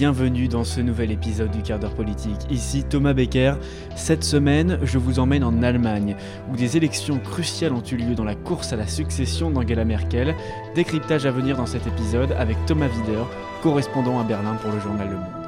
bienvenue 0.00 0.48
dans 0.48 0.64
ce 0.64 0.80
nouvel 0.80 1.10
épisode 1.10 1.50
du 1.50 1.60
quart 1.60 1.78
d'heure 1.78 1.94
politique. 1.94 2.38
Ici 2.50 2.84
Thomas 2.84 3.12
Becker. 3.12 3.56
Cette 3.96 4.24
semaine, 4.24 4.78
je 4.82 4.96
vous 4.96 5.18
emmène 5.18 5.44
en 5.44 5.62
Allemagne, 5.62 6.16
où 6.50 6.56
des 6.56 6.78
élections 6.78 7.18
cruciales 7.18 7.74
ont 7.74 7.82
eu 7.82 7.96
lieu 7.96 8.14
dans 8.14 8.24
la 8.24 8.34
course 8.34 8.72
à 8.72 8.76
la 8.76 8.86
succession 8.86 9.50
d'Angela 9.50 9.84
Merkel. 9.84 10.34
Décryptage 10.74 11.26
à 11.26 11.30
venir 11.30 11.58
dans 11.58 11.66
cet 11.66 11.86
épisode 11.86 12.32
avec 12.32 12.56
Thomas 12.64 12.88
Wider, 12.88 13.24
correspondant 13.62 14.18
à 14.18 14.24
Berlin 14.24 14.54
pour 14.54 14.72
le 14.72 14.80
journal 14.80 15.10
Le 15.10 15.16
Monde. 15.16 15.39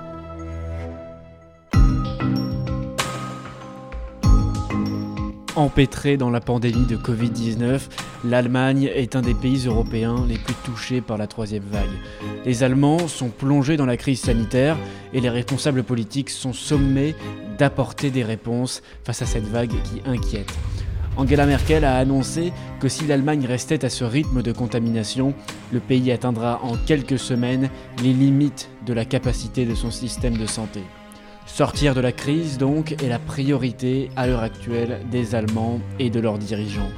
Empêtrée 5.63 6.17
dans 6.17 6.31
la 6.31 6.41
pandémie 6.41 6.87
de 6.87 6.97
Covid-19, 6.97 7.83
l'Allemagne 8.25 8.91
est 8.93 9.15
un 9.15 9.23
des 9.23 9.33
pays 9.33 9.67
européens 9.69 10.17
les 10.29 10.35
plus 10.35 10.57
touchés 10.65 11.01
par 11.01 11.19
la 11.19 11.29
troisième 11.29 11.63
vague. 11.63 11.87
Les 12.45 12.65
Allemands 12.65 13.07
sont 13.07 13.29
plongés 13.29 13.77
dans 13.77 13.87
la 13.87 13.97
crise 13.97 14.23
sanitaire 14.23 14.77
et 15.13 15.21
les 15.21 15.31
responsables 15.31 15.85
politiques 15.85 16.31
sont 16.31 16.53
sommés 16.53 17.15
d'apporter 17.59 18.11
des 18.11 18.25
réponses 18.25 18.83
face 19.05 19.23
à 19.23 19.27
cette 19.27 19.47
vague 19.47 19.71
qui 19.85 20.03
inquiète. 20.05 20.53
Angela 21.17 21.47
Merkel 21.47 21.85
a 21.85 21.97
annoncé 21.97 22.53
que 22.81 22.89
si 22.89 23.07
l'Allemagne 23.07 23.47
restait 23.47 23.85
à 23.85 23.89
ce 23.89 24.03
rythme 24.03 24.43
de 24.43 24.51
contamination, 24.51 25.33
le 25.73 25.79
pays 25.79 26.11
atteindra 26.11 26.61
en 26.65 26.77
quelques 26.77 27.21
semaines 27.21 27.71
les 28.03 28.13
limites 28.13 28.69
de 28.85 28.95
la 28.95 29.05
capacité 29.05 29.65
de 29.65 29.77
son 29.77 29.93
système 29.93 30.37
de 30.37 30.47
santé. 30.47 30.81
Sortir 31.47 31.95
de 31.95 32.01
la 32.01 32.13
crise, 32.13 32.57
donc, 32.57 32.93
est 32.93 33.09
la 33.09 33.19
priorité 33.19 34.11
à 34.17 34.27
l'heure 34.27 34.43
actuelle 34.43 35.01
des 35.11 35.35
Allemands 35.35 35.81
et 35.99 36.09
de 36.09 36.21
leurs 36.21 36.39
dirigeants. 36.39 36.91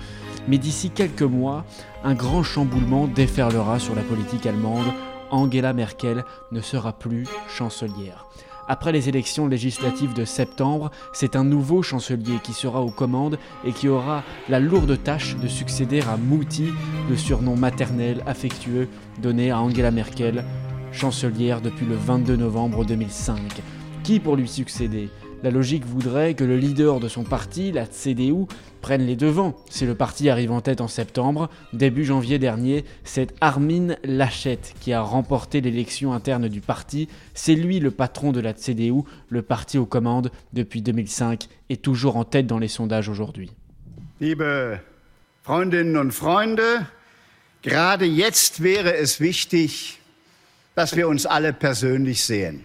Mais 0.47 0.59
d'ici 0.59 0.91
quelques 0.91 1.23
mois, 1.23 1.65
un 2.05 2.15
grand 2.15 2.43
chamboulement 2.43 3.07
déferlera 3.07 3.79
sur 3.79 3.95
la 3.95 4.03
politique 4.03 4.47
allemande. 4.47 4.87
Angela 5.31 5.73
Merkel 5.73 6.25
ne 6.53 6.61
sera 6.61 6.93
plus 6.93 7.25
chancelière. 7.49 8.27
Après 8.69 8.93
les 8.93 9.09
élections 9.09 9.47
législatives 9.47 10.15
de 10.15 10.25
septembre, 10.25 10.91
c'est 11.13 11.37
un 11.37 11.45
nouveau 11.45 11.83
chancelier 11.83 12.39
qui 12.43 12.53
sera 12.53 12.81
aux 12.81 12.91
commandes 12.91 13.39
et 13.65 13.73
qui 13.73 13.89
aura 13.89 14.23
la 14.49 14.61
lourde 14.61 15.03
tâche 15.03 15.37
de 15.37 15.49
succéder 15.49 16.01
à 16.01 16.17
Mouti, 16.17 16.69
le 17.11 17.17
surnom 17.17 17.57
maternel 17.57 18.23
affectueux 18.27 18.89
donné 19.21 19.51
à 19.51 19.61
Angela 19.61 19.91
Merkel, 19.91 20.45
chancelière 20.93 21.61
depuis 21.61 21.85
le 21.85 21.97
22 21.97 22.37
novembre 22.37 22.85
2005. 22.85 23.37
Qui 24.05 24.21
pour 24.21 24.37
lui 24.37 24.49
succéder? 24.49 25.09
La 25.43 25.51
logique 25.51 25.87
voudrait 25.87 26.35
que 26.35 26.45
le 26.45 26.59
leader 26.59 27.01
de 27.01 27.09
son 27.09 27.25
parti, 27.25 27.73
la 27.73 27.87
CDU, 27.87 28.45
prenne 28.83 29.07
les 29.07 29.17
devants. 29.17 29.57
Si 29.71 29.87
le 29.87 29.95
parti 29.95 30.29
arrive 30.29 30.53
en 30.53 30.61
tête 30.61 30.83
en 30.83 30.89
septembre, 30.89 31.49
début 31.73 32.05
janvier 32.05 32.39
dernier, 32.39 32.85
c'est 33.03 33.35
Armin 33.41 33.95
Laschet 34.05 34.59
qui 34.79 34.93
a 34.93 35.01
remporté 35.01 35.63
l'élection 35.63 36.13
interne 36.13 36.49
du 36.49 36.61
parti. 36.61 37.09
C'est 37.33 37.55
lui 37.55 37.81
le 37.81 37.91
patron 37.91 38.33
de 38.33 38.41
la 38.41 38.53
CDU, 38.53 39.05
le 39.31 39.41
parti 39.41 39.79
aux 39.79 39.87
commandes 39.87 40.31
depuis 40.53 40.83
2005 40.83 41.49
et 41.71 41.79
toujours 41.79 42.19
en 42.19 42.25
tête 42.25 42.47
dans 42.47 42.59
les 42.59 42.69
sondages 42.69 43.09
aujourd'hui. 43.09 43.53
Liebe 44.21 44.81
Freundinnen 45.43 45.97
und 45.97 46.13
Freunde, 46.13 46.87
gerade 47.63 48.05
jetzt 48.05 48.63
wäre 48.63 48.95
es 48.95 49.19
wichtig, 49.19 49.99
dass 50.75 50.95
wir 50.95 51.09
uns 51.09 51.25
alle 51.25 51.55
persönlich 51.55 52.23
sehen. 52.23 52.65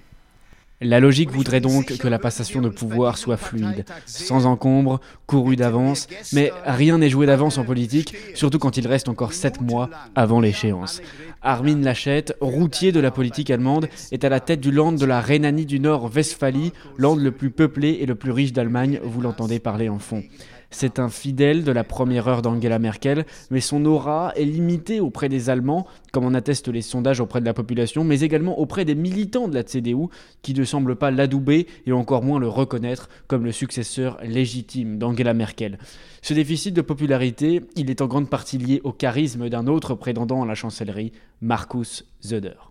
La 0.81 1.01
logique 1.01 1.31
voudrait 1.31 1.59
donc 1.59 1.97
que 1.97 2.07
la 2.07 2.19
passation 2.19 2.61
de 2.61 2.69
pouvoir 2.69 3.17
soit 3.17 3.35
fluide, 3.35 3.83
sans 4.05 4.45
encombre, 4.45 5.01
courue 5.25 5.57
d'avance, 5.57 6.07
mais 6.31 6.53
rien 6.65 6.97
n'est 6.97 7.09
joué 7.09 7.25
d'avance 7.25 7.57
en 7.57 7.65
politique, 7.65 8.15
surtout 8.33 8.59
quand 8.59 8.77
il 8.77 8.87
reste 8.87 9.09
encore 9.09 9.33
sept 9.33 9.59
mois 9.59 9.89
avant 10.15 10.39
l'échéance. 10.39 11.01
Armin 11.41 11.81
Laschet, 11.81 12.25
routier 12.39 12.93
de 12.93 13.01
la 13.01 13.11
politique 13.11 13.49
allemande, 13.49 13.89
est 14.13 14.23
à 14.23 14.29
la 14.29 14.39
tête 14.39 14.61
du 14.61 14.71
land 14.71 14.93
de 14.93 15.05
la 15.05 15.19
Rhénanie 15.19 15.65
du 15.65 15.81
Nord-Westphalie, 15.81 16.71
land 16.97 17.15
le 17.15 17.31
plus 17.31 17.49
peuplé 17.49 17.97
et 17.99 18.05
le 18.05 18.15
plus 18.15 18.31
riche 18.31 18.53
d'Allemagne, 18.53 19.01
vous 19.03 19.19
l'entendez 19.19 19.59
parler 19.59 19.89
en 19.89 19.99
fond. 19.99 20.23
C'est 20.71 20.99
un 20.99 21.09
fidèle 21.09 21.63
de 21.63 21.71
la 21.71 21.83
première 21.83 22.27
heure 22.27 22.43
d'Angela 22.43 22.77
Merkel, 22.77 23.25
mais 23.49 23.59
son 23.59 23.83
aura 23.85 24.33
est 24.35 24.45
limitée 24.45 24.99
auprès 24.99 25.27
des 25.27 25.49
Allemands, 25.49 25.87
comme 26.11 26.25
en 26.25 26.33
attestent 26.35 26.67
les 26.67 26.83
sondages 26.83 27.19
auprès 27.19 27.41
de 27.41 27.45
la 27.45 27.55
population, 27.55 28.03
mais 28.03 28.21
également 28.21 28.59
auprès 28.59 28.85
des 28.85 28.93
militants 28.93 29.47
de 29.47 29.55
la 29.55 29.63
CDU, 29.63 30.07
qui 30.43 30.53
ne 30.53 30.63
semblent 30.63 30.95
pas 30.95 31.09
l'adouber 31.09 31.65
et 31.87 31.91
encore 31.91 32.23
moins 32.23 32.39
le 32.39 32.47
reconnaître 32.47 33.09
comme 33.27 33.45
le 33.45 33.51
successeur 33.51 34.19
légitime 34.23 34.99
d'Angela 34.99 35.33
Merkel. 35.33 35.79
Ce 36.21 36.35
déficit 36.35 36.75
de 36.75 36.81
popularité, 36.81 37.61
il 37.75 37.89
est 37.89 38.01
en 38.01 38.07
grande 38.07 38.29
partie 38.29 38.59
lié 38.59 38.79
au 38.83 38.91
charisme 38.91 39.49
d'un 39.49 39.65
autre 39.65 39.95
prétendant 39.95 40.43
à 40.43 40.45
la 40.45 40.55
chancellerie, 40.55 41.13
Markus 41.41 42.05
Söder. 42.19 42.68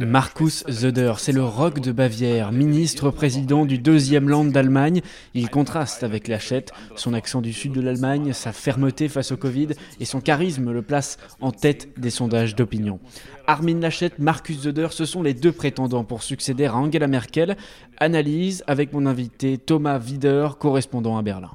Markus 0.00 0.64
Söder, 0.68 1.12
c'est 1.18 1.30
le 1.30 1.44
rock 1.44 1.78
de 1.78 1.92
Bavière, 1.92 2.50
ministre-président 2.50 3.64
du 3.64 3.78
deuxième 3.78 4.28
land 4.28 4.46
d'Allemagne. 4.46 5.00
Il 5.34 5.48
contraste 5.48 6.02
avec 6.02 6.26
Lachette, 6.26 6.72
son 6.96 7.14
accent 7.14 7.40
du 7.40 7.52
sud 7.52 7.70
de 7.72 7.80
l'Allemagne, 7.80 8.32
sa 8.32 8.52
fermeté 8.52 9.08
face 9.08 9.30
au 9.30 9.36
Covid 9.36 9.68
et 10.00 10.04
son 10.04 10.20
charisme 10.20 10.72
le 10.72 10.82
place 10.82 11.18
en 11.40 11.52
tête 11.52 12.00
des 12.00 12.10
sondages 12.10 12.56
d'opinion. 12.56 12.98
Armin 13.46 13.78
Lachette, 13.78 14.18
Markus 14.18 14.60
Söder, 14.62 14.88
ce 14.90 15.04
sont 15.04 15.22
les 15.22 15.34
deux 15.34 15.52
prétendants 15.52 16.04
pour 16.04 16.24
succéder 16.24 16.66
à 16.66 16.74
Angela 16.74 17.06
Merkel. 17.06 17.56
Analyse 17.98 18.64
avec 18.66 18.92
mon 18.92 19.06
invité 19.06 19.56
Thomas 19.56 20.00
Wider, 20.00 20.48
correspondant 20.58 21.16
à 21.16 21.22
Berlin. 21.22 21.52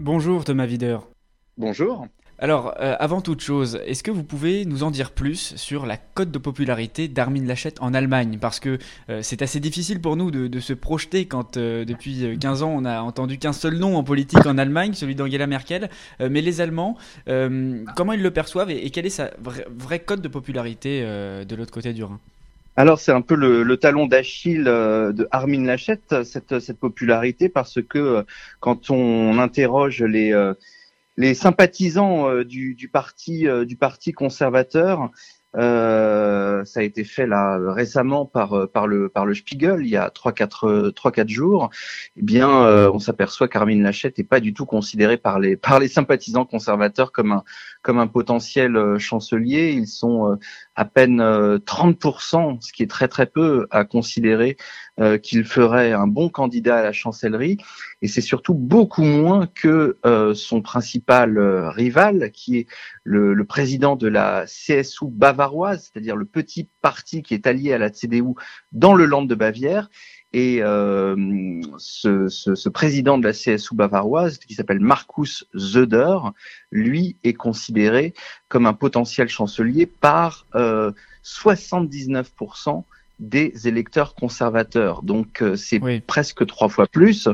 Bonjour 0.00 0.46
Thomas 0.46 0.66
Wider. 0.66 0.96
Bonjour. 1.58 2.06
Alors, 2.38 2.72
euh, 2.80 2.96
avant 2.98 3.20
toute 3.20 3.42
chose, 3.42 3.78
est-ce 3.84 4.02
que 4.02 4.10
vous 4.10 4.24
pouvez 4.24 4.64
nous 4.64 4.82
en 4.82 4.90
dire 4.90 5.10
plus 5.10 5.54
sur 5.56 5.84
la 5.84 5.98
cote 5.98 6.30
de 6.30 6.38
popularité 6.38 7.06
d'Armin 7.06 7.44
Laschet 7.44 7.74
en 7.80 7.92
Allemagne? 7.92 8.38
Parce 8.40 8.60
que 8.60 8.78
euh, 9.10 9.20
c'est 9.20 9.42
assez 9.42 9.60
difficile 9.60 10.00
pour 10.00 10.16
nous 10.16 10.30
de, 10.30 10.58
se 10.58 10.72
projeter 10.72 11.26
quand 11.26 11.58
euh, 11.58 11.84
depuis 11.84 12.38
15 12.40 12.62
ans 12.62 12.72
on 12.74 12.86
a 12.86 13.02
entendu 13.02 13.36
qu'un 13.36 13.52
seul 13.52 13.74
nom 13.74 13.98
en 13.98 14.02
politique 14.02 14.46
en 14.46 14.56
Allemagne, 14.56 14.94
celui 14.94 15.14
d'Angela 15.14 15.46
Merkel. 15.46 15.90
mais 16.18 16.40
les 16.40 16.62
Allemands, 16.62 16.96
comment 17.94 18.14
ils 18.14 18.22
le 18.22 18.30
perçoivent 18.30 18.70
et, 18.70 18.88
quelle 18.88 19.04
est 19.04 19.10
sa 19.10 19.32
vraie 19.38 20.00
cote 20.00 20.22
de 20.22 20.28
popularité 20.28 21.02
de 21.02 21.54
l'autre 21.56 21.72
côté 21.72 21.92
du 21.92 22.04
Rhin? 22.04 22.18
Alors 22.80 22.98
c'est 22.98 23.12
un 23.12 23.20
peu 23.20 23.34
le, 23.34 23.76
talon 23.76 24.06
d'Achille 24.06 24.64
euh, 24.66 25.12
de 25.12 25.28
Armin 25.32 25.64
Laschet, 25.66 26.00
cette, 26.24 26.60
cette 26.60 26.78
popularité, 26.78 27.50
parce 27.50 27.82
que 27.82 27.98
euh, 27.98 28.22
quand 28.58 28.90
on 28.90 29.38
interroge 29.38 30.02
les, 30.02 30.32
euh, 30.32 30.54
les 31.18 31.34
sympathisants 31.34 32.42
du, 32.42 32.74
du, 32.74 32.88
parti, 32.88 33.46
du 33.66 33.76
parti 33.76 34.12
conservateur, 34.12 35.10
euh, 35.56 36.64
ça 36.64 36.78
a 36.78 36.82
été 36.84 37.02
fait 37.02 37.26
là 37.26 37.58
récemment 37.72 38.24
par 38.24 38.68
par 38.70 38.86
le 38.86 39.08
par 39.08 39.26
le 39.26 39.34
Spiegel 39.34 39.80
il 39.80 39.88
y 39.88 39.96
a 39.96 40.08
trois 40.08 40.32
quatre 40.32 40.90
trois 40.94 41.10
quatre 41.10 41.28
jours. 41.28 41.70
Eh 42.16 42.22
bien, 42.22 42.48
on 42.48 43.00
s'aperçoit 43.00 43.48
qu'Armin 43.48 43.82
Laschet 43.82 44.14
n'est 44.16 44.24
pas 44.24 44.40
du 44.40 44.54
tout 44.54 44.64
considéré 44.64 45.16
par 45.18 45.40
les 45.40 45.56
par 45.56 45.80
les 45.80 45.88
sympathisants 45.88 46.46
conservateurs 46.46 47.10
comme 47.12 47.32
un 47.32 47.44
comme 47.82 47.98
un 47.98 48.06
potentiel 48.06 48.96
chancelier. 48.98 49.72
Ils 49.72 49.88
sont 49.88 50.38
à 50.80 50.86
peine 50.86 51.20
30%, 51.20 52.54
euh, 52.54 52.56
ce 52.60 52.72
qui 52.72 52.82
est 52.82 52.86
très 52.86 53.06
très 53.06 53.26
peu 53.26 53.66
à 53.70 53.84
considérer 53.84 54.56
euh, 54.98 55.18
qu'il 55.18 55.44
ferait 55.44 55.92
un 55.92 56.06
bon 56.06 56.30
candidat 56.30 56.78
à 56.78 56.82
la 56.82 56.92
chancellerie. 56.92 57.58
Et 58.00 58.08
c'est 58.08 58.22
surtout 58.22 58.54
beaucoup 58.54 59.02
moins 59.02 59.46
que 59.46 59.98
euh, 60.06 60.32
son 60.32 60.62
principal 60.62 61.38
rival, 61.68 62.30
qui 62.32 62.60
est 62.60 62.66
le, 63.04 63.34
le, 63.34 63.44
président 63.44 63.94
de 63.94 64.08
la 64.08 64.46
CSU 64.46 65.04
bavaroise, 65.08 65.90
c'est-à-dire 65.92 66.16
le 66.16 66.24
petit 66.24 66.66
parti 66.80 67.22
qui 67.22 67.34
est 67.34 67.46
allié 67.46 67.74
à 67.74 67.78
la 67.78 67.90
CDU 67.90 68.32
dans 68.72 68.94
le 68.94 69.04
Land 69.04 69.26
de 69.26 69.34
Bavière 69.34 69.90
et 70.32 70.62
euh, 70.62 71.16
ce, 71.78 72.28
ce, 72.28 72.54
ce, 72.54 72.68
président 72.68 73.18
de 73.18 73.24
la 73.24 73.32
CSU 73.32 73.74
bavaroise, 73.74 74.38
qui 74.38 74.54
s'appelle 74.54 74.80
Markus 74.80 75.44
Söder, 75.56 76.18
lui 76.70 77.16
est 77.24 77.34
considéré 77.34 78.14
comme 78.48 78.66
un 78.66 78.74
potentiel 78.74 79.28
chancelier 79.28 79.86
par 79.86 80.46
euh, 80.54 80.92
79% 81.24 82.84
des 83.20 83.68
électeurs 83.68 84.14
conservateurs. 84.14 85.02
Donc 85.02 85.42
euh, 85.42 85.54
c'est 85.54 85.80
presque 86.06 86.46
trois 86.46 86.68
fois 86.68 86.86
plus. 86.86 87.28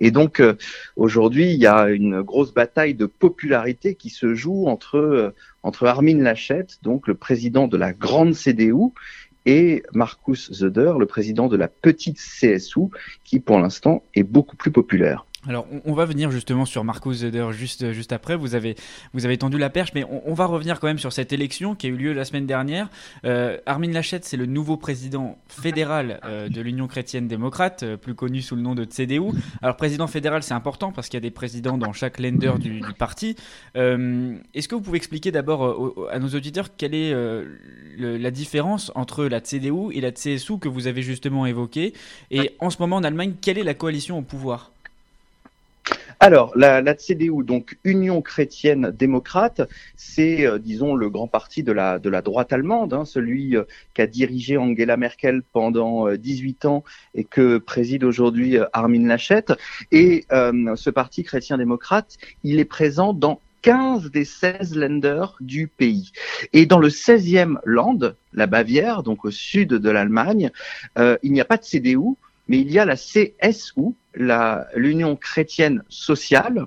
Et 0.00 0.10
donc 0.10 0.40
euh, 0.40 0.56
aujourd'hui, 0.96 1.52
il 1.52 1.60
y 1.60 1.66
a 1.66 1.88
une 1.88 2.22
grosse 2.22 2.52
bataille 2.52 2.94
de 2.94 3.06
popularité 3.06 3.94
qui 3.94 4.10
se 4.10 4.34
joue 4.34 4.66
entre 4.66 4.98
euh, 4.98 5.34
entre 5.62 5.86
Armin 5.86 6.18
Laschet, 6.18 6.66
donc 6.82 7.08
le 7.08 7.14
président 7.14 7.68
de 7.68 7.76
la 7.76 7.92
grande 7.92 8.34
CDU, 8.34 8.92
et 9.48 9.82
Markus 9.94 10.52
Söder, 10.52 10.92
le 10.98 11.06
président 11.06 11.48
de 11.48 11.56
la 11.56 11.68
petite 11.68 12.18
CSU, 12.18 12.90
qui 13.24 13.40
pour 13.40 13.58
l'instant 13.58 14.02
est 14.14 14.22
beaucoup 14.22 14.56
plus 14.56 14.70
populaire. 14.70 15.24
Alors, 15.46 15.68
on, 15.84 15.92
va 15.92 16.04
venir 16.04 16.32
justement 16.32 16.64
sur 16.64 16.82
Markus 16.82 17.20
Söder 17.20 17.46
juste, 17.52 17.92
juste 17.92 18.12
après. 18.12 18.34
Vous 18.34 18.56
avez, 18.56 18.74
vous 19.14 19.24
avez 19.24 19.38
tendu 19.38 19.56
la 19.56 19.70
perche, 19.70 19.92
mais 19.94 20.04
on, 20.26 20.34
va 20.34 20.46
revenir 20.46 20.80
quand 20.80 20.88
même 20.88 20.98
sur 20.98 21.12
cette 21.12 21.32
élection 21.32 21.76
qui 21.76 21.86
a 21.86 21.90
eu 21.90 21.96
lieu 21.96 22.12
la 22.12 22.24
semaine 22.24 22.46
dernière. 22.46 22.88
Euh, 23.24 23.56
Armin 23.64 23.92
Laschet, 23.92 24.18
c'est 24.24 24.36
le 24.36 24.46
nouveau 24.46 24.76
président 24.76 25.38
fédéral 25.46 26.18
euh, 26.24 26.48
de 26.48 26.60
l'Union 26.60 26.88
chrétienne 26.88 27.28
démocrate, 27.28 27.84
euh, 27.84 27.96
plus 27.96 28.16
connu 28.16 28.42
sous 28.42 28.56
le 28.56 28.62
nom 28.62 28.74
de 28.74 28.84
CDU. 28.84 29.30
Alors, 29.62 29.76
président 29.76 30.08
fédéral, 30.08 30.42
c'est 30.42 30.54
important 30.54 30.90
parce 30.90 31.08
qu'il 31.08 31.18
y 31.18 31.22
a 31.22 31.28
des 31.28 31.30
présidents 31.30 31.78
dans 31.78 31.92
chaque 31.92 32.18
lender 32.18 32.54
du, 32.58 32.82
parti. 32.98 33.36
Est-ce 33.76 34.66
que 34.66 34.74
vous 34.74 34.80
pouvez 34.80 34.96
expliquer 34.96 35.30
d'abord 35.30 36.08
à 36.10 36.18
nos 36.18 36.28
auditeurs 36.30 36.74
quelle 36.76 36.94
est 36.94 37.14
la 37.96 38.30
différence 38.32 38.90
entre 38.96 39.24
la 39.26 39.40
CDU 39.40 39.92
et 39.92 40.00
la 40.00 40.10
CSU 40.10 40.58
que 40.58 40.68
vous 40.68 40.88
avez 40.88 41.02
justement 41.02 41.46
évoquée? 41.46 41.94
Et 42.32 42.56
en 42.58 42.70
ce 42.70 42.78
moment, 42.80 42.96
en 42.96 43.04
Allemagne, 43.04 43.34
quelle 43.40 43.58
est 43.58 43.64
la 43.64 43.74
coalition 43.74 44.18
au 44.18 44.22
pouvoir? 44.22 44.72
Alors, 46.20 46.52
la, 46.56 46.82
CDU, 46.96 47.44
donc 47.44 47.78
Union 47.84 48.22
chrétienne 48.22 48.90
démocrate, 48.90 49.60
c'est, 49.96 50.46
euh, 50.46 50.58
disons, 50.58 50.96
le 50.96 51.10
grand 51.10 51.28
parti 51.28 51.62
de 51.62 51.70
la, 51.70 51.98
droite 51.98 52.52
allemande, 52.52 52.92
hein, 52.92 53.04
celui 53.04 53.56
euh, 53.56 53.62
qu'a 53.94 54.08
dirigé 54.08 54.56
Angela 54.56 54.96
Merkel 54.96 55.42
pendant 55.52 56.12
18 56.12 56.64
euh, 56.64 56.68
ans 56.68 56.84
et 57.14 57.22
que 57.22 57.58
préside 57.58 58.02
aujourd'hui 58.02 58.56
Armin 58.72 59.06
Laschet. 59.06 59.44
Et 59.92 60.26
ce 60.30 60.90
parti 60.90 61.22
chrétien-démocrate, 61.22 62.18
il 62.42 62.58
est 62.58 62.64
présent 62.64 63.12
dans 63.12 63.40
15 63.62 64.10
des 64.10 64.24
16 64.24 64.76
lenders 64.76 65.36
du 65.40 65.68
pays. 65.68 66.12
Et 66.52 66.66
dans 66.66 66.78
le 66.80 66.88
16e 66.88 67.58
land, 67.64 67.98
la 68.32 68.46
Bavière, 68.46 69.02
donc 69.02 69.24
au 69.24 69.30
sud 69.30 69.70
de 69.70 69.90
l'Allemagne, 69.90 70.50
il 70.96 71.32
n'y 71.32 71.40
a 71.40 71.44
pas 71.44 71.56
de 71.56 71.64
CDU, 71.64 72.16
mais 72.48 72.60
il 72.60 72.70
y 72.70 72.78
a 72.78 72.84
la 72.84 72.96
CSU, 72.96 73.94
l'Union 74.14 75.16
chrétienne 75.16 75.82
sociale, 75.88 76.66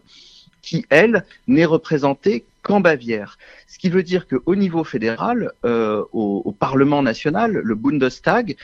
qui, 0.62 0.86
elle, 0.90 1.26
n'est 1.48 1.66
représentée 1.66 2.46
qu'en 2.62 2.80
Bavière. 2.80 3.38
Ce 3.68 3.80
qui 3.80 3.90
veut 3.90 4.04
dire 4.04 4.28
qu'au 4.28 4.56
niveau 4.56 4.84
fédéral, 4.84 5.52
euh, 5.66 6.04
au, 6.14 6.52
Parlement 6.52 7.02
national, 7.02 7.54
le 7.54 7.76
Bundestag, 7.76 8.56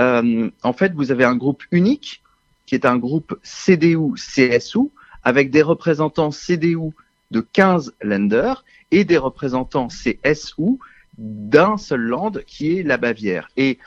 euh, 0.00 0.50
en 0.62 0.72
fait, 0.72 0.94
vous 0.94 1.10
avez 1.10 1.24
un 1.24 1.36
groupe 1.36 1.62
unique, 1.70 2.22
qui 2.64 2.74
est 2.74 2.86
un 2.86 2.96
groupe 2.96 3.38
CDU-CSU, 3.42 4.88
avec 5.22 5.50
des 5.50 5.62
représentants 5.62 6.30
CDU 6.30 6.90
de 7.30 7.40
15 7.40 7.94
lenders 8.02 8.64
et 8.90 9.04
des 9.04 9.18
représentants 9.18 9.88
CSU 9.88 10.78
d'un 11.18 11.76
seul 11.76 12.00
land 12.00 12.32
qui 12.46 12.78
est 12.78 12.82
la 12.82 12.96
Bavière. 12.96 13.48
Et 13.56 13.78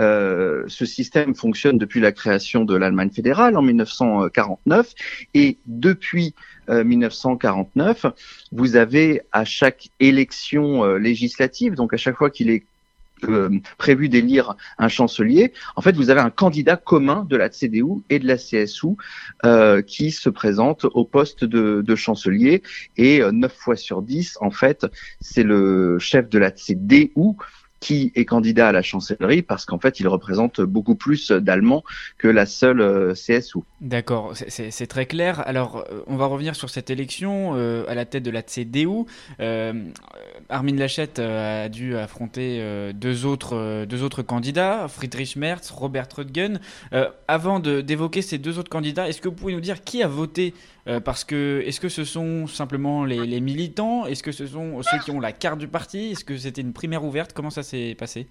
euh, 0.00 0.64
ce 0.68 0.84
système 0.84 1.34
fonctionne 1.34 1.78
depuis 1.78 2.00
la 2.00 2.12
création 2.12 2.64
de 2.64 2.76
l'Allemagne 2.76 3.10
fédérale 3.10 3.56
en 3.56 3.62
1949 3.62 4.94
et 5.34 5.56
depuis 5.66 6.34
1949, 6.68 8.04
euh, 8.04 8.10
vous 8.52 8.76
avez 8.76 9.22
à 9.32 9.44
chaque 9.44 9.88
élection 10.00 10.84
euh, 10.84 10.98
législative, 10.98 11.74
donc 11.74 11.94
à 11.94 11.96
chaque 11.96 12.16
fois 12.16 12.30
qu'il 12.30 12.50
est 12.50 12.64
prévu 13.78 14.10
d'élire 14.10 14.56
un 14.76 14.88
chancelier, 14.88 15.54
en 15.74 15.80
fait, 15.80 15.96
vous 15.96 16.10
avez 16.10 16.20
un 16.20 16.28
candidat 16.28 16.76
commun 16.76 17.26
de 17.26 17.34
la 17.38 17.48
CDU 17.48 18.02
et 18.10 18.18
de 18.18 18.26
la 18.26 18.36
CSU 18.36 18.88
qui 19.86 20.10
se 20.10 20.28
présente 20.28 20.84
au 20.84 21.04
poste 21.06 21.42
de, 21.42 21.80
de 21.80 21.96
chancelier 21.96 22.62
et 22.98 23.22
neuf 23.32 23.54
fois 23.54 23.74
sur 23.74 24.02
dix, 24.02 24.36
en 24.42 24.50
fait, 24.50 24.86
c'est 25.22 25.44
le 25.44 25.98
chef 25.98 26.28
de 26.28 26.38
la 26.38 26.50
CDU 26.50 27.36
qui 27.80 28.12
est 28.14 28.24
candidat 28.24 28.68
à 28.68 28.72
la 28.72 28.82
chancellerie 28.82 29.42
parce 29.42 29.64
qu'en 29.64 29.78
fait, 29.78 30.00
il 30.00 30.08
représente 30.08 30.60
beaucoup 30.60 30.94
plus 30.94 31.30
d'Allemands 31.30 31.84
que 32.18 32.28
la 32.28 32.46
seule 32.46 32.80
euh, 32.80 33.14
CSU. 33.14 33.58
D'accord, 33.80 34.32
c'est 34.48 34.86
très 34.86 35.06
clair. 35.06 35.42
Alors, 35.46 35.84
euh, 35.90 36.02
on 36.06 36.16
va 36.16 36.26
revenir 36.26 36.56
sur 36.56 36.70
cette 36.70 36.90
élection 36.90 37.52
euh, 37.54 37.84
à 37.88 37.94
la 37.94 38.04
tête 38.04 38.22
de 38.22 38.30
la 38.30 38.42
CDU. 38.42 39.04
Armin 40.48 40.76
Laschet 40.76 41.20
a 41.20 41.68
dû 41.68 41.96
affronter 41.96 42.92
deux, 42.94 43.26
autres, 43.26 43.84
deux 43.84 44.02
autres 44.02 44.22
candidats, 44.22 44.86
Friedrich 44.88 45.36
Merz, 45.36 45.70
Robert 45.72 46.08
Röttgen. 46.14 46.60
avant 47.26 47.58
d'évoquer 47.60 48.22
ces 48.22 48.38
deux 48.38 48.58
autres 48.58 48.70
candidats, 48.70 49.08
est-ce 49.08 49.20
que 49.20 49.28
vous 49.28 49.34
pouvez 49.34 49.54
nous 49.54 49.60
dire 49.60 49.82
qui 49.82 50.02
a 50.02 50.08
voté 50.08 50.54
euh, 50.88 51.00
parce 51.00 51.24
que 51.24 51.62
est-ce 51.66 51.80
que 51.80 51.88
ce 51.88 52.04
sont 52.04 52.46
simplement 52.46 53.04
les, 53.04 53.40
militants? 53.40 54.06
Est-ce 54.06 54.22
que 54.22 54.30
ce 54.30 54.46
sont 54.46 54.82
ceux 54.82 54.98
qui 54.98 55.10
ont 55.10 55.18
la 55.18 55.32
carte 55.32 55.58
du 55.58 55.66
parti? 55.66 56.12
Est-ce 56.12 56.24
que 56.24 56.36
c'était 56.36 56.60
une 56.60 56.72
primaire 56.72 57.04
ouverte? 57.04 57.32
Comment 57.32 57.50
ça 57.50 57.62
s'est 57.64 57.75
passé 57.98 58.26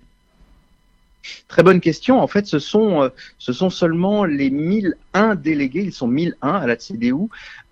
Très 1.47 1.63
bonne 1.63 1.79
question. 1.79 2.19
En 2.19 2.27
fait, 2.27 2.45
ce 2.45 2.59
sont, 2.59 3.03
euh, 3.03 3.69
seulement 3.69 4.25
les 4.25 4.49
1001 4.49 5.35
délégués, 5.35 5.83
ils 5.83 5.93
sont 5.93 6.07
1001 6.07 6.53
à 6.53 6.67
la 6.67 6.75
CDU, 6.75 7.13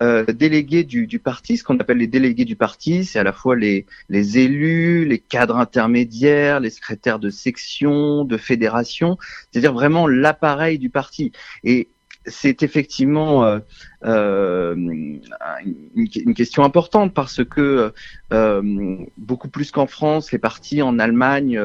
euh, 0.02 0.26
délégués 0.26 0.84
du, 0.84 1.20
parti, 1.20 1.58
ce 1.58 1.64
qu'on 1.64 1.78
appelle 1.80 1.98
les 1.98 2.08
délégués 2.08 2.46
du 2.46 2.56
parti, 2.56 3.06
c'est 3.06 3.20
à 3.20 3.24
la 3.24 3.34
fois 3.34 3.56
les, 3.56 3.86
les 4.10 4.40
élus, 4.40 5.06
les 5.06 5.20
cadres 5.20 5.58
intermédiaires, 5.58 6.60
les 6.60 6.70
secrétaires 6.70 7.20
de 7.20 7.30
section, 7.30 8.26
de 8.26 8.38
fédération, 8.38 9.18
c'est-à-dire 9.52 9.74
vraiment 9.74 10.08
l'appareil 10.08 10.80
du 10.80 10.90
parti. 10.90 11.32
Et 11.64 11.88
c'est 12.26 12.64
effectivement 12.64 13.44
euh, 13.44 13.60
euh, 14.06 14.76
une, 14.76 16.34
question 16.34 16.64
importante 16.64 17.14
parce 17.14 17.44
que 17.44 17.94
euh, 18.34 18.98
beaucoup 19.18 19.48
plus 19.48 19.72
qu'en 19.72 19.88
France, 19.88 20.32
les 20.32 20.40
partis 20.40 20.82
en 20.82 21.00
Allemagne 21.00 21.62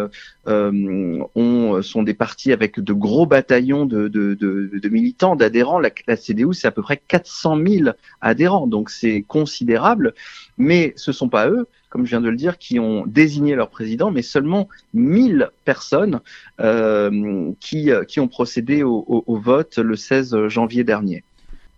ont, 0.46 1.82
sont 1.82 2.02
des 2.02 2.14
partis 2.14 2.52
avec 2.52 2.80
de 2.80 2.92
gros 2.92 3.26
bataillons 3.26 3.86
de, 3.86 4.88
militants, 4.88 5.36
d'adhérents. 5.36 5.80
La, 5.80 6.16
CDU, 6.16 6.54
c'est 6.54 6.68
à 6.68 6.72
peu 6.72 6.82
près 6.82 6.96
400 6.96 7.58
000 7.66 7.90
adhérents, 8.20 8.66
donc 8.66 8.90
c'est 8.90 9.22
considérable. 9.22 10.14
Mais 10.58 10.92
ce 10.96 11.12
sont 11.12 11.28
pas 11.28 11.48
eux 11.48 11.66
comme 11.90 12.04
je 12.04 12.10
viens 12.10 12.20
de 12.20 12.28
le 12.28 12.36
dire, 12.36 12.58
qui 12.58 12.78
ont 12.78 13.06
désigné 13.06 13.54
leur 13.54 13.70
président, 13.70 14.10
mais 14.10 14.20
seulement 14.20 14.68
1000 14.92 15.48
personnes 15.64 16.20
euh, 16.60 17.50
qui, 17.60 17.90
euh, 17.90 18.04
ont 18.18 18.28
procédé 18.28 18.82
au, 18.82 19.24
au, 19.26 19.36
vote 19.38 19.78
le 19.78 19.96
16 19.96 20.48
janvier 20.48 20.84
dernier 20.84 21.24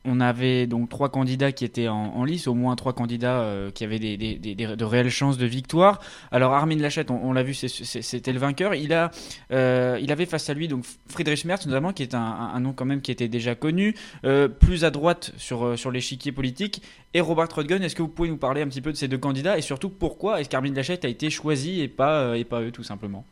on 0.04 0.20
avait 0.20 0.66
donc 0.66 0.88
trois 0.88 1.10
candidats 1.10 1.52
qui 1.52 1.64
étaient 1.64 1.88
en, 1.88 2.24
lice, 2.24 2.46
au 2.46 2.54
moins 2.54 2.74
trois 2.76 2.92
candidats 2.92 3.40
euh, 3.40 3.70
qui 3.70 3.84
avaient 3.84 3.98
des, 3.98 4.38
de 4.38 4.84
réelles 4.84 5.10
chances 5.10 5.36
de 5.36 5.46
victoire. 5.46 6.00
Alors 6.30 6.54
Armin 6.54 6.76
Laschet, 6.76 7.10
on, 7.10 7.32
l'a 7.32 7.42
vu, 7.42 7.54
c'était 7.54 8.32
le 8.32 8.38
vainqueur. 8.38 8.74
Il, 8.74 8.92
a, 8.92 9.10
euh, 9.52 10.04
avait 10.08 10.26
face 10.26 10.48
à 10.48 10.54
lui 10.54 10.68
donc 10.68 10.84
Friedrich 11.08 11.44
Merz 11.44 11.66
notamment, 11.66 11.92
qui 11.92 12.02
est 12.02 12.14
un, 12.14 12.60
nom 12.60 12.72
quand 12.72 12.86
même 12.86 13.02
qui 13.02 13.10
était 13.10 13.28
déjà 13.28 13.54
connu, 13.54 13.94
euh, 14.24 14.48
plus 14.48 14.84
à 14.84 14.90
droite 14.90 15.32
sur, 15.36 15.90
l'échiquier 15.90 16.32
politique, 16.32 16.82
et 17.12 17.20
Robert 17.20 17.48
Röttgen. 17.54 17.82
Est-ce 17.82 17.94
que 17.94 18.02
vous 18.02 18.08
pouvez 18.08 18.28
nous 18.28 18.38
parler 18.38 18.62
un 18.62 18.68
petit 18.68 18.80
peu 18.80 18.92
de 18.92 18.96
ces 18.96 19.08
deux 19.08 19.18
candidats 19.18 19.58
et 19.58 19.62
surtout 19.62 19.90
pourquoi 19.90 20.40
est-ce 20.40 20.48
qu'Armin 20.48 20.72
Laschet 20.72 21.04
a 21.04 21.08
été 21.08 21.30
choisi 21.30 21.80
et 21.80 21.88
pas, 21.88 22.36
et 22.36 22.44
pas 22.44 22.62
eux 22.62 22.70
tout 22.70 22.84
simplement? 22.84 23.24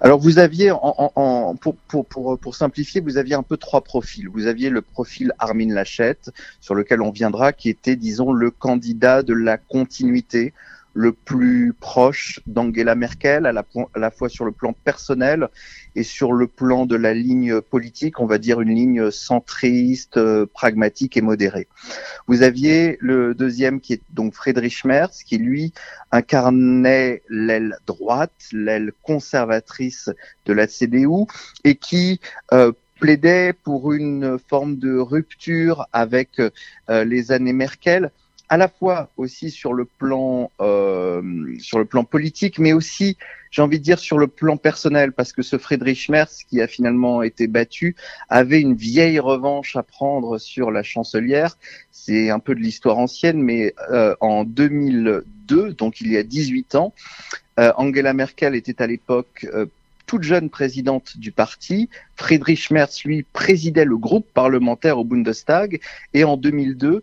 Alors 0.00 0.18
vous 0.18 0.38
aviez, 0.38 0.70
en, 0.70 1.54
pour, 1.60 1.76
pour, 1.88 2.06
pour, 2.06 2.38
pour, 2.38 2.54
simplifier, 2.54 3.00
vous 3.00 3.16
aviez 3.16 3.34
un 3.34 3.42
peu 3.42 3.56
trois 3.56 3.82
profils. 3.82 4.28
Vous 4.28 4.46
aviez 4.46 4.70
le 4.70 4.82
profil 4.82 5.32
Armin 5.38 5.72
Lachette, 5.72 6.30
sur 6.60 6.74
lequel 6.74 7.02
on 7.02 7.10
viendra, 7.10 7.52
qui 7.52 7.68
était, 7.68 7.96
disons, 7.96 8.32
le 8.32 8.50
candidat 8.50 9.22
de 9.22 9.34
la 9.34 9.56
continuité, 9.56 10.52
le 10.98 11.12
plus 11.12 11.72
proche 11.78 12.40
d'Angela 12.48 12.96
Merkel, 12.96 13.46
à 13.46 13.52
la, 13.52 14.10
fois 14.10 14.28
sur 14.28 14.44
le 14.44 14.50
plan 14.50 14.72
personnel 14.72 15.48
et 15.94 16.02
sur 16.02 16.32
le 16.32 16.48
plan 16.48 16.86
de 16.86 16.96
la 16.96 17.14
ligne 17.14 17.60
politique, 17.60 18.18
on 18.18 18.26
va 18.26 18.38
dire 18.38 18.60
une 18.60 18.74
ligne 18.74 19.12
centriste, 19.12 20.16
euh, 20.16 20.44
pragmatique 20.52 21.16
et 21.16 21.20
modérée. 21.20 21.68
Vous 22.26 22.42
aviez 22.42 22.98
le 23.00 23.32
deuxième 23.32 23.80
qui 23.80 23.92
est 23.92 24.02
donc 24.10 24.34
Friedrich 24.34 24.84
Merz, 24.84 25.22
qui 25.24 25.38
lui 25.38 25.72
incarnait 26.10 27.22
l'aile 27.28 27.76
droite, 27.86 28.32
l'aile 28.50 28.90
conservatrice 29.02 30.10
de 30.46 30.52
la 30.52 30.66
CDU, 30.66 31.26
et 31.62 31.76
qui 31.76 32.20
euh, 32.52 32.72
plaidait 32.98 33.52
pour 33.52 33.92
une 33.92 34.36
forme 34.48 34.78
de 34.78 34.98
rupture 34.98 35.86
avec 35.92 36.40
euh, 36.40 37.04
les 37.04 37.30
années 37.30 37.52
Merkel 37.52 38.10
à 38.48 38.56
la 38.56 38.68
fois 38.68 39.10
aussi 39.16 39.50
sur 39.50 39.72
le 39.74 39.84
plan 39.84 40.50
euh, 40.60 41.22
sur 41.58 41.78
le 41.78 41.84
plan 41.84 42.04
politique, 42.04 42.58
mais 42.58 42.72
aussi 42.72 43.16
j'ai 43.50 43.62
envie 43.62 43.78
de 43.78 43.84
dire 43.84 43.98
sur 43.98 44.18
le 44.18 44.26
plan 44.26 44.56
personnel, 44.56 45.12
parce 45.12 45.32
que 45.32 45.42
ce 45.42 45.58
Friedrich 45.58 46.08
Merz 46.08 46.44
qui 46.48 46.60
a 46.60 46.66
finalement 46.66 47.22
été 47.22 47.46
battu 47.46 47.96
avait 48.28 48.60
une 48.60 48.74
vieille 48.74 49.18
revanche 49.18 49.76
à 49.76 49.82
prendre 49.82 50.38
sur 50.38 50.70
la 50.70 50.82
chancelière. 50.82 51.56
C'est 51.90 52.30
un 52.30 52.38
peu 52.38 52.54
de 52.54 52.60
l'histoire 52.60 52.98
ancienne, 52.98 53.42
mais 53.42 53.74
euh, 53.90 54.14
en 54.20 54.44
2002, 54.44 55.72
donc 55.72 56.00
il 56.00 56.12
y 56.12 56.16
a 56.16 56.22
18 56.22 56.74
ans, 56.74 56.94
euh, 57.58 57.72
Angela 57.76 58.12
Merkel 58.12 58.54
était 58.54 58.82
à 58.82 58.86
l'époque 58.86 59.46
toute 60.08 60.22
jeune 60.22 60.48
présidente 60.48 61.18
du 61.18 61.30
parti. 61.32 61.90
Friedrich 62.16 62.70
Merz, 62.70 63.02
lui, 63.04 63.22
présidait 63.22 63.84
le 63.84 63.98
groupe 63.98 64.26
parlementaire 64.32 64.98
au 64.98 65.04
Bundestag. 65.04 65.80
Et 66.14 66.24
en 66.24 66.36
2002, 66.36 67.02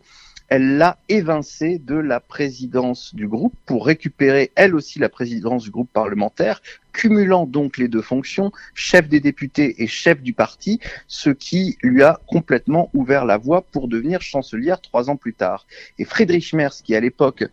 elle 0.50 0.78
l'a 0.78 0.98
évincé 1.10 1.80
de 1.80 1.96
la 1.96 2.20
présidence 2.20 3.16
du 3.16 3.28
groupe 3.28 3.56
pour 3.66 3.86
récupérer 3.86 4.52
elle 4.56 4.76
aussi 4.76 5.00
la 5.00 5.10
présidence 5.10 5.64
du 5.64 5.72
groupe 5.72 5.90
parlementaire, 5.92 6.62
cumulant 6.94 7.46
donc 7.46 7.78
les 7.78 7.88
deux 7.88 8.02
fonctions, 8.02 8.52
chef 8.74 9.10
des 9.10 9.20
députés 9.20 9.84
et 9.84 9.88
chef 9.88 10.22
du 10.22 10.34
parti, 10.34 10.80
ce 11.08 11.30
qui 11.30 11.78
lui 11.82 12.04
a 12.04 12.20
complètement 12.28 12.90
ouvert 12.94 13.26
la 13.26 13.38
voie 13.38 13.64
pour 13.64 13.88
devenir 13.88 14.22
chancelière 14.22 14.82
trois 14.82 15.10
ans 15.10 15.18
plus 15.18 15.34
tard. 15.34 15.66
Et 15.98 16.06
Friedrich 16.06 16.54
Merz, 16.54 16.82
qui 16.84 16.96
à 16.96 17.00
l'époque 17.00 17.44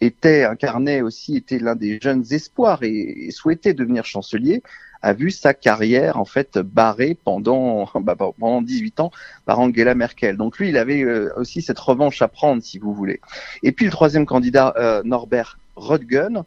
était 0.00 0.44
incarné 0.44 1.02
aussi, 1.02 1.36
était 1.36 1.58
l'un 1.58 1.76
des 1.76 1.98
jeunes 2.02 2.24
espoirs 2.30 2.82
et, 2.82 3.30
souhaitait 3.30 3.74
devenir 3.74 4.04
chancelier, 4.04 4.62
a 5.02 5.12
vu 5.12 5.30
sa 5.30 5.54
carrière 5.54 6.18
en 6.18 6.24
fait 6.24 6.58
barrée 6.58 7.16
pendant 7.24 7.90
bah, 8.00 8.16
pendant 8.16 8.62
18 8.62 9.00
ans 9.00 9.10
par 9.46 9.60
Angela 9.60 9.94
Merkel. 9.94 10.36
Donc 10.36 10.58
lui, 10.58 10.68
il 10.68 10.76
avait 10.76 11.02
euh, 11.02 11.32
aussi 11.36 11.62
cette 11.62 11.78
revanche 11.78 12.22
à 12.22 12.28
prendre, 12.28 12.62
si 12.62 12.78
vous 12.78 12.94
voulez. 12.94 13.20
Et 13.62 13.72
puis 13.72 13.86
le 13.86 13.90
troisième 13.90 14.26
candidat, 14.26 14.74
euh, 14.76 15.02
Norbert 15.04 15.58
Röttgen, 15.76 16.44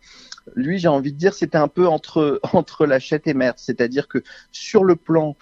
lui, 0.56 0.78
j'ai 0.78 0.88
envie 0.88 1.14
de 1.14 1.18
dire, 1.18 1.34
c'était 1.34 1.58
un 1.58 1.68
peu 1.68 1.88
entre 1.88 2.40
entre 2.54 2.86
Lachette 2.86 3.28
et 3.28 3.34
Merz, 3.34 3.56
c'est-à-dire 3.58 4.08
que 4.08 4.24
sur 4.52 4.84
le 4.84 4.96
plan 4.96 5.36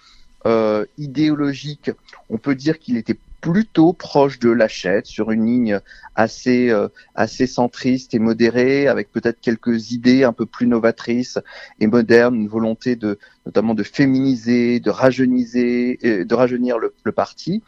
euh, 0.46 0.84
idéologique, 0.98 1.90
on 2.30 2.38
peut 2.38 2.54
dire 2.54 2.78
qu'il 2.78 2.96
était 2.96 3.18
plutôt 3.42 3.92
proche 3.92 4.38
de 4.38 4.48
Lachette, 4.50 5.04
sur 5.04 5.30
une 5.30 5.44
ligne 5.44 5.80
assez 6.14 6.70
euh, 6.70 6.88
assez 7.14 7.46
centriste 7.46 8.14
et 8.14 8.18
modérée, 8.18 8.88
avec 8.88 9.12
peut-être 9.12 9.40
quelques 9.42 9.90
idées 9.90 10.24
un 10.24 10.32
peu 10.32 10.46
plus 10.46 10.66
novatrices 10.66 11.38
et 11.80 11.86
modernes, 11.86 12.36
une 12.36 12.48
volonté 12.48 12.96
de 12.96 13.18
notamment 13.44 13.74
de 13.74 13.82
féminiser, 13.82 14.80
de 14.80 14.90
rajeuniser, 14.90 15.98
de 16.02 16.34
rajeunir 16.34 16.78
le, 16.78 16.94
le 17.04 17.12
parti. 17.12 17.62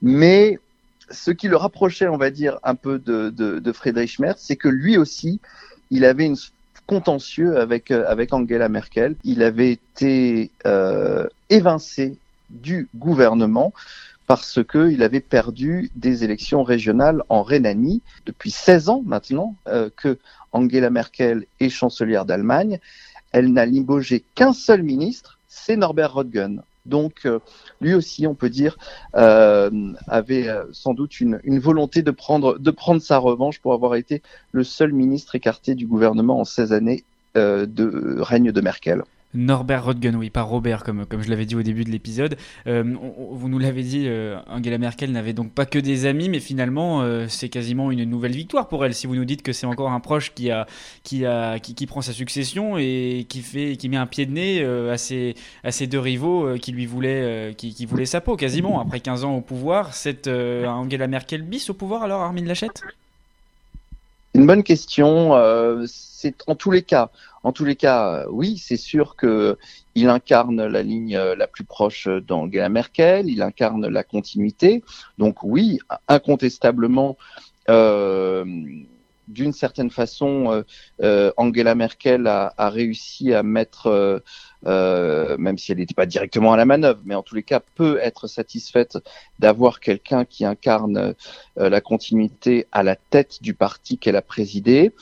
Mais 0.00 0.58
ce 1.10 1.30
qui 1.32 1.48
le 1.48 1.56
rapprochait, 1.56 2.08
on 2.08 2.16
va 2.16 2.30
dire, 2.30 2.58
un 2.62 2.76
peu 2.76 2.98
de, 2.98 3.30
de, 3.30 3.58
de 3.58 3.72
Friedrich 3.72 4.18
Merz, 4.18 4.38
c'est 4.38 4.56
que 4.56 4.68
lui 4.68 4.96
aussi, 4.96 5.40
il 5.90 6.04
avait 6.04 6.24
une 6.24 6.36
contentieux 6.86 7.58
avec, 7.58 7.90
euh, 7.90 8.04
avec 8.06 8.32
Angela 8.32 8.68
Merkel. 8.68 9.16
Il 9.24 9.42
avait 9.42 9.72
été 9.72 10.50
euh, 10.66 11.26
évincé 11.50 12.16
du 12.50 12.88
gouvernement 12.94 13.72
parce 14.26 14.60
qu'il 14.64 15.02
avait 15.02 15.20
perdu 15.20 15.90
des 15.94 16.24
élections 16.24 16.62
régionales 16.62 17.22
en 17.28 17.42
Rhénanie. 17.42 18.02
Depuis 18.26 18.50
16 18.50 18.88
ans 18.88 19.02
maintenant 19.04 19.54
euh, 19.68 19.90
que 19.96 20.18
Angela 20.52 20.90
Merkel 20.90 21.46
est 21.60 21.68
chancelière 21.68 22.24
d'Allemagne, 22.24 22.80
elle 23.32 23.52
n'a 23.52 23.66
limogé 23.66 24.24
qu'un 24.34 24.52
seul 24.52 24.82
ministre, 24.82 25.38
c'est 25.48 25.76
Norbert 25.76 26.14
Röttgen. 26.14 26.62
Donc, 26.86 27.26
euh, 27.26 27.40
lui 27.80 27.94
aussi, 27.94 28.26
on 28.26 28.34
peut 28.34 28.48
dire, 28.48 28.78
euh, 29.16 29.92
avait 30.06 30.48
sans 30.72 30.94
doute 30.94 31.20
une, 31.20 31.40
une, 31.42 31.58
volonté 31.58 32.02
de 32.02 32.12
prendre, 32.12 32.58
de 32.58 32.70
prendre 32.70 33.02
sa 33.02 33.18
revanche 33.18 33.58
pour 33.60 33.74
avoir 33.74 33.96
été 33.96 34.22
le 34.52 34.62
seul 34.62 34.92
ministre 34.92 35.34
écarté 35.34 35.74
du 35.74 35.86
gouvernement 35.86 36.40
en 36.40 36.44
16 36.44 36.72
années 36.72 37.04
de 37.34 38.16
règne 38.20 38.50
de 38.50 38.60
Merkel. 38.62 39.02
Norbert 39.34 39.84
Röttgen, 39.84 40.16
oui, 40.16 40.30
pas 40.30 40.42
Robert, 40.42 40.82
comme, 40.82 41.04
comme 41.04 41.22
je 41.22 41.28
l'avais 41.28 41.44
dit 41.44 41.56
au 41.56 41.62
début 41.62 41.84
de 41.84 41.90
l'épisode. 41.90 42.36
Euh, 42.66 42.82
vous 43.30 43.48
nous 43.48 43.58
l'avez 43.58 43.82
dit, 43.82 44.04
euh, 44.06 44.38
Angela 44.48 44.78
Merkel 44.78 45.12
n'avait 45.12 45.32
donc 45.32 45.52
pas 45.52 45.66
que 45.66 45.78
des 45.78 46.06
amis, 46.06 46.28
mais 46.28 46.40
finalement, 46.40 47.02
euh, 47.02 47.26
c'est 47.28 47.48
quasiment 47.48 47.90
une 47.90 48.04
nouvelle 48.04 48.32
victoire 48.32 48.68
pour 48.68 48.84
elle. 48.84 48.94
Si 48.94 49.06
vous 49.06 49.14
nous 49.14 49.24
dites 49.24 49.42
que 49.42 49.52
c'est 49.52 49.66
encore 49.66 49.90
un 49.90 50.00
proche 50.00 50.32
qui, 50.32 50.50
a, 50.50 50.66
qui, 51.02 51.26
a, 51.26 51.58
qui, 51.58 51.86
prend 51.86 52.00
sa 52.00 52.12
succession 52.12 52.78
et 52.78 53.26
qui, 53.28 53.42
fait, 53.42 53.76
qui 53.76 53.88
met 53.88 53.96
un 53.96 54.06
pied 54.06 54.26
de 54.26 54.32
nez 54.32 54.64
à, 54.64 54.96
ses, 54.96 55.34
à 55.64 55.70
ses 55.70 55.86
deux 55.86 56.00
rivaux 56.00 56.54
qui 56.60 56.72
lui 56.72 56.86
voulaient, 56.86 57.54
qui, 57.56 57.74
qui 57.74 57.86
sa 58.06 58.20
peau, 58.20 58.36
quasiment, 58.36 58.80
après 58.80 59.00
15 59.00 59.24
ans 59.24 59.36
au 59.36 59.40
pouvoir. 59.40 59.94
C'est 59.94 60.28
Angela 60.28 61.06
Merkel 61.08 61.42
bis 61.42 61.68
au 61.68 61.74
pouvoir, 61.74 62.02
alors, 62.02 62.22
Armin 62.22 62.44
Lachette? 62.44 62.82
Une 64.34 64.46
bonne 64.46 64.62
question. 64.62 65.32
c'est 65.86 66.42
en 66.46 66.54
tous 66.54 66.70
les 66.70 66.82
cas 66.82 67.10
en 67.46 67.52
tous 67.52 67.64
les 67.64 67.76
cas, 67.76 68.08
euh, 68.08 68.26
oui, 68.28 68.58
c'est 68.58 68.76
sûr 68.76 69.14
que 69.14 69.56
il 69.94 70.08
incarne 70.08 70.66
la 70.66 70.82
ligne 70.82 71.16
euh, 71.16 71.36
la 71.36 71.46
plus 71.46 71.62
proche 71.62 72.08
d'Angela 72.08 72.68
Merkel, 72.68 73.28
il 73.28 73.40
incarne 73.40 73.86
la 73.86 74.02
continuité. 74.02 74.82
Donc 75.16 75.44
oui, 75.44 75.78
incontestablement, 76.08 77.16
euh, 77.68 78.44
d'une 79.28 79.52
certaine 79.52 79.90
façon, 79.90 80.64
Angela 81.36 81.74
Merkel 81.76 82.26
a, 82.26 82.52
réussi 82.70 83.32
à 83.32 83.42
mettre, 83.44 84.22
même 84.64 85.58
si 85.58 85.72
elle 85.72 85.78
n'était 85.78 85.94
pas 85.94 86.06
directement 86.06 86.52
à 86.52 86.56
la 86.56 86.64
manœuvre, 86.64 87.00
mais 87.04 87.16
en 87.16 87.22
tous 87.22 87.34
les 87.34 87.42
cas 87.42 87.60
peut 87.74 87.98
être 88.00 88.28
satisfaite 88.28 88.98
d'avoir 89.40 89.80
quelqu'un 89.80 90.24
qui 90.24 90.44
incarne 90.44 91.14
la 91.56 91.80
continuité 91.80 92.66
à 92.70 92.84
la 92.84 92.94
tête 92.94 93.42
du 93.42 93.52
parti 93.54 93.98
qu'elle 93.98 94.16
a 94.16 94.22
présidé. 94.22 94.92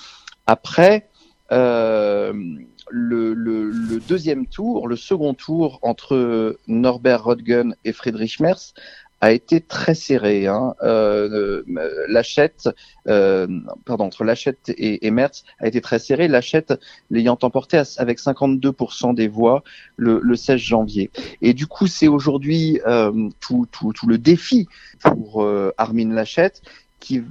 Après, 0.47 1.09
euh, 1.55 2.33
le, 2.91 4.01
deuxième 4.09 4.47
tour, 4.47 4.89
le 4.89 4.97
second 4.97 5.35
tour 5.35 5.79
entre 5.83 6.59
Norbert 6.67 7.25
Röttgen 7.25 7.77
et 7.85 7.93
Friedrich 7.93 8.41
Merz 8.41 8.75
a 9.21 9.33
été 9.33 9.61
très 9.61 9.95
serré. 9.95 10.49
Hein. 10.49 10.75
Euh, 10.83 11.63
Lachette, 12.09 12.69
euh, 13.09 13.47
pardon, 13.87 14.05
entre 14.05 14.25
Lachette 14.25 14.69
et, 14.69 15.07
et, 15.07 15.11
Merz 15.11 15.45
a 15.61 15.69
été 15.69 15.81
très 15.81 15.99
serré. 15.99 16.29
Lachette 16.29 16.75
l'ayant 17.11 17.39
emporté 17.41 17.81
avec 17.97 18.19
52% 18.19 19.15
des 19.15 19.29
voix 19.29 19.63
le, 19.97 20.21
le, 20.23 20.37
16 20.37 20.57
janvier. 20.59 21.11
Et 21.41 21.55
du 21.55 21.67
coup, 21.67 21.87
c'est 21.87 22.09
aujourd'hui 22.09 22.81
tout, 23.41 23.67
le 24.07 24.19
défi 24.19 24.69
pour 25.01 25.47
Armin 25.79 26.13
Lachette 26.13 26.61
qui 27.01 27.23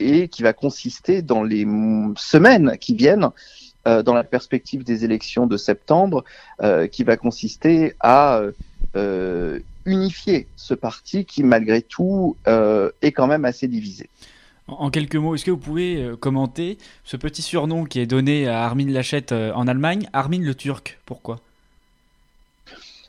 et 0.00 0.28
qui 0.28 0.42
va 0.42 0.52
consister 0.52 1.22
dans 1.22 1.42
les 1.42 1.66
semaines 2.16 2.76
qui 2.78 2.94
viennent 2.94 3.30
euh, 3.88 4.02
dans 4.02 4.12
la 4.12 4.24
perspective 4.24 4.84
des 4.84 5.04
élections 5.04 5.46
de 5.46 5.56
septembre, 5.56 6.24
euh, 6.62 6.86
qui 6.86 7.04
va 7.04 7.16
consister 7.16 7.94
à 8.00 8.42
euh, 8.96 9.58
unifier 9.86 10.46
ce 10.56 10.74
parti 10.74 11.24
qui, 11.24 11.42
malgré 11.42 11.80
tout, 11.80 12.36
est 12.46 13.12
quand 13.12 13.26
même 13.26 13.46
assez 13.46 13.66
divisé. 13.66 14.10
En 14.66 14.90
quelques 14.90 15.16
mots, 15.16 15.34
est-ce 15.34 15.46
que 15.46 15.50
vous 15.50 15.56
pouvez 15.56 16.12
commenter 16.20 16.76
ce 17.04 17.16
petit 17.16 17.40
surnom 17.40 17.84
qui 17.84 18.00
est 18.00 18.06
donné 18.06 18.46
à 18.46 18.64
Armin 18.64 18.90
Lachette 18.90 19.32
en 19.32 19.66
Allemagne, 19.66 20.08
Armin 20.12 20.40
le 20.40 20.54
Turc 20.54 20.98
Pourquoi? 21.06 21.40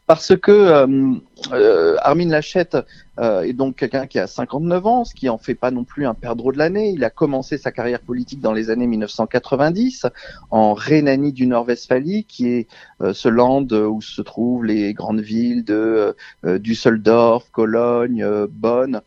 Parce 0.09 0.35
que 0.35 0.51
euh, 0.51 1.13
euh, 1.51 1.95
Armin 2.01 2.29
Lachette 2.29 2.75
euh, 3.19 3.43
est 3.43 3.53
donc 3.53 3.75
quelqu'un 3.75 4.07
qui 4.07 4.17
a 4.17 4.25
59 4.25 4.87
ans, 4.87 5.05
ce 5.05 5.13
qui 5.13 5.29
en 5.29 5.37
fait 5.37 5.53
pas 5.53 5.69
non 5.69 5.83
plus 5.83 6.07
un 6.07 6.15
perdreau 6.15 6.51
de 6.51 6.57
l'année. 6.57 6.89
Il 6.89 7.03
a 7.03 7.11
commencé 7.11 7.59
sa 7.59 7.71
carrière 7.71 7.99
politique 7.99 8.39
dans 8.41 8.51
les 8.51 8.71
années 8.71 8.87
1990 8.87 10.07
en 10.49 10.73
Rhénanie 10.73 11.31
du 11.31 11.45
Nord-Westphalie, 11.45 12.23
qui 12.23 12.47
est 12.47 12.67
ce 13.13 13.29
land 13.29 13.67
où 13.69 14.01
se 14.01 14.23
trouvent 14.23 14.65
les 14.65 14.95
grandes 14.95 15.19
villes 15.19 15.63
de 15.63 16.15
Düsseldorf, 16.43 17.51
Cologne, 17.51 18.25
Bonn, 18.49 19.01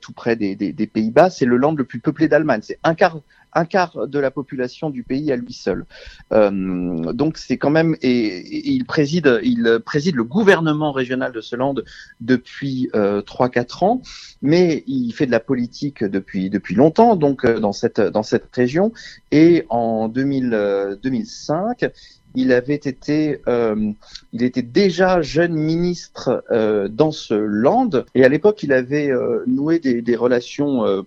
tout 0.00 0.12
près 0.12 0.36
des, 0.36 0.54
des, 0.54 0.72
des 0.72 0.86
Pays-Bas. 0.86 1.30
C'est 1.30 1.44
le 1.44 1.56
land 1.56 1.74
le 1.74 1.84
plus 1.84 1.98
peuplé 1.98 2.28
d'Allemagne. 2.28 2.60
C'est 2.62 2.78
un 2.84 2.94
quart 2.94 3.18
un 3.52 3.64
quart 3.64 4.06
de 4.06 4.18
la 4.18 4.30
population 4.30 4.90
du 4.90 5.02
pays 5.02 5.32
à 5.32 5.36
lui 5.36 5.52
seul. 5.52 5.86
Euh, 6.32 7.12
donc 7.12 7.38
c'est 7.38 7.58
quand 7.58 7.70
même 7.70 7.96
et, 8.02 8.70
il 8.70 8.84
préside 8.84 9.40
il 9.42 9.80
préside 9.84 10.16
le 10.16 10.24
gouvernement 10.24 10.92
régional 10.92 11.32
de 11.32 11.40
ce 11.40 11.56
land 11.56 11.74
depuis 12.20 12.90
euh, 12.94 13.22
trois 13.22 13.48
quatre 13.48 13.82
ans, 13.82 14.02
mais 14.42 14.84
il 14.86 15.12
fait 15.12 15.26
de 15.26 15.30
la 15.30 15.40
politique 15.40 16.04
depuis 16.04 16.50
depuis 16.50 16.74
longtemps 16.74 17.16
donc 17.16 17.44
euh, 17.44 17.60
dans 17.60 17.72
cette 17.72 18.00
dans 18.00 18.22
cette 18.22 18.54
région 18.54 18.92
et 19.30 19.64
en 19.68 20.08
2000, 20.08 20.98
2005 21.02 21.90
il 22.34 22.52
avait 22.52 22.74
été, 22.74 23.40
euh, 23.48 23.92
il 24.32 24.42
était 24.42 24.62
déjà 24.62 25.20
jeune 25.22 25.54
ministre 25.54 26.44
euh, 26.50 26.88
dans 26.88 27.10
ce 27.10 27.34
land 27.34 27.90
et 28.14 28.24
à 28.24 28.28
l'époque 28.28 28.62
il 28.62 28.72
avait 28.72 29.10
euh, 29.10 29.42
noué 29.46 29.78
des, 29.78 30.02
des 30.02 30.16
relations 30.16 31.04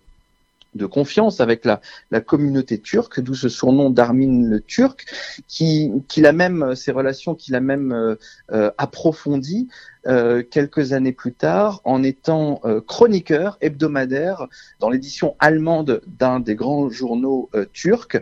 de 0.75 0.85
confiance 0.85 1.39
avec 1.39 1.65
la, 1.65 1.81
la 2.11 2.21
communauté 2.21 2.79
turque, 2.79 3.19
d'où 3.21 3.35
ce 3.35 3.49
surnom 3.49 3.89
d'Armin 3.89 4.47
le 4.47 4.59
Turc, 4.61 5.05
qui, 5.47 5.91
qui 6.07 6.25
a 6.25 6.31
même 6.31 6.75
ces 6.75 6.91
relations 6.91 7.35
qu'il 7.35 7.55
a 7.55 7.59
même 7.59 7.91
euh, 7.91 8.15
euh, 8.51 8.71
approfondies 8.77 9.67
euh, 10.05 10.43
quelques 10.43 10.91
années 10.91 11.13
plus 11.13 11.33
tard 11.33 11.81
en 11.85 12.03
étant 12.03 12.61
chroniqueur 12.87 13.57
hebdomadaire 13.61 14.47
dans 14.79 14.89
l'édition 14.89 15.35
allemande 15.39 16.01
d'un 16.07 16.39
des 16.39 16.55
grands 16.55 16.89
journaux 16.89 17.49
turcs 17.71 18.17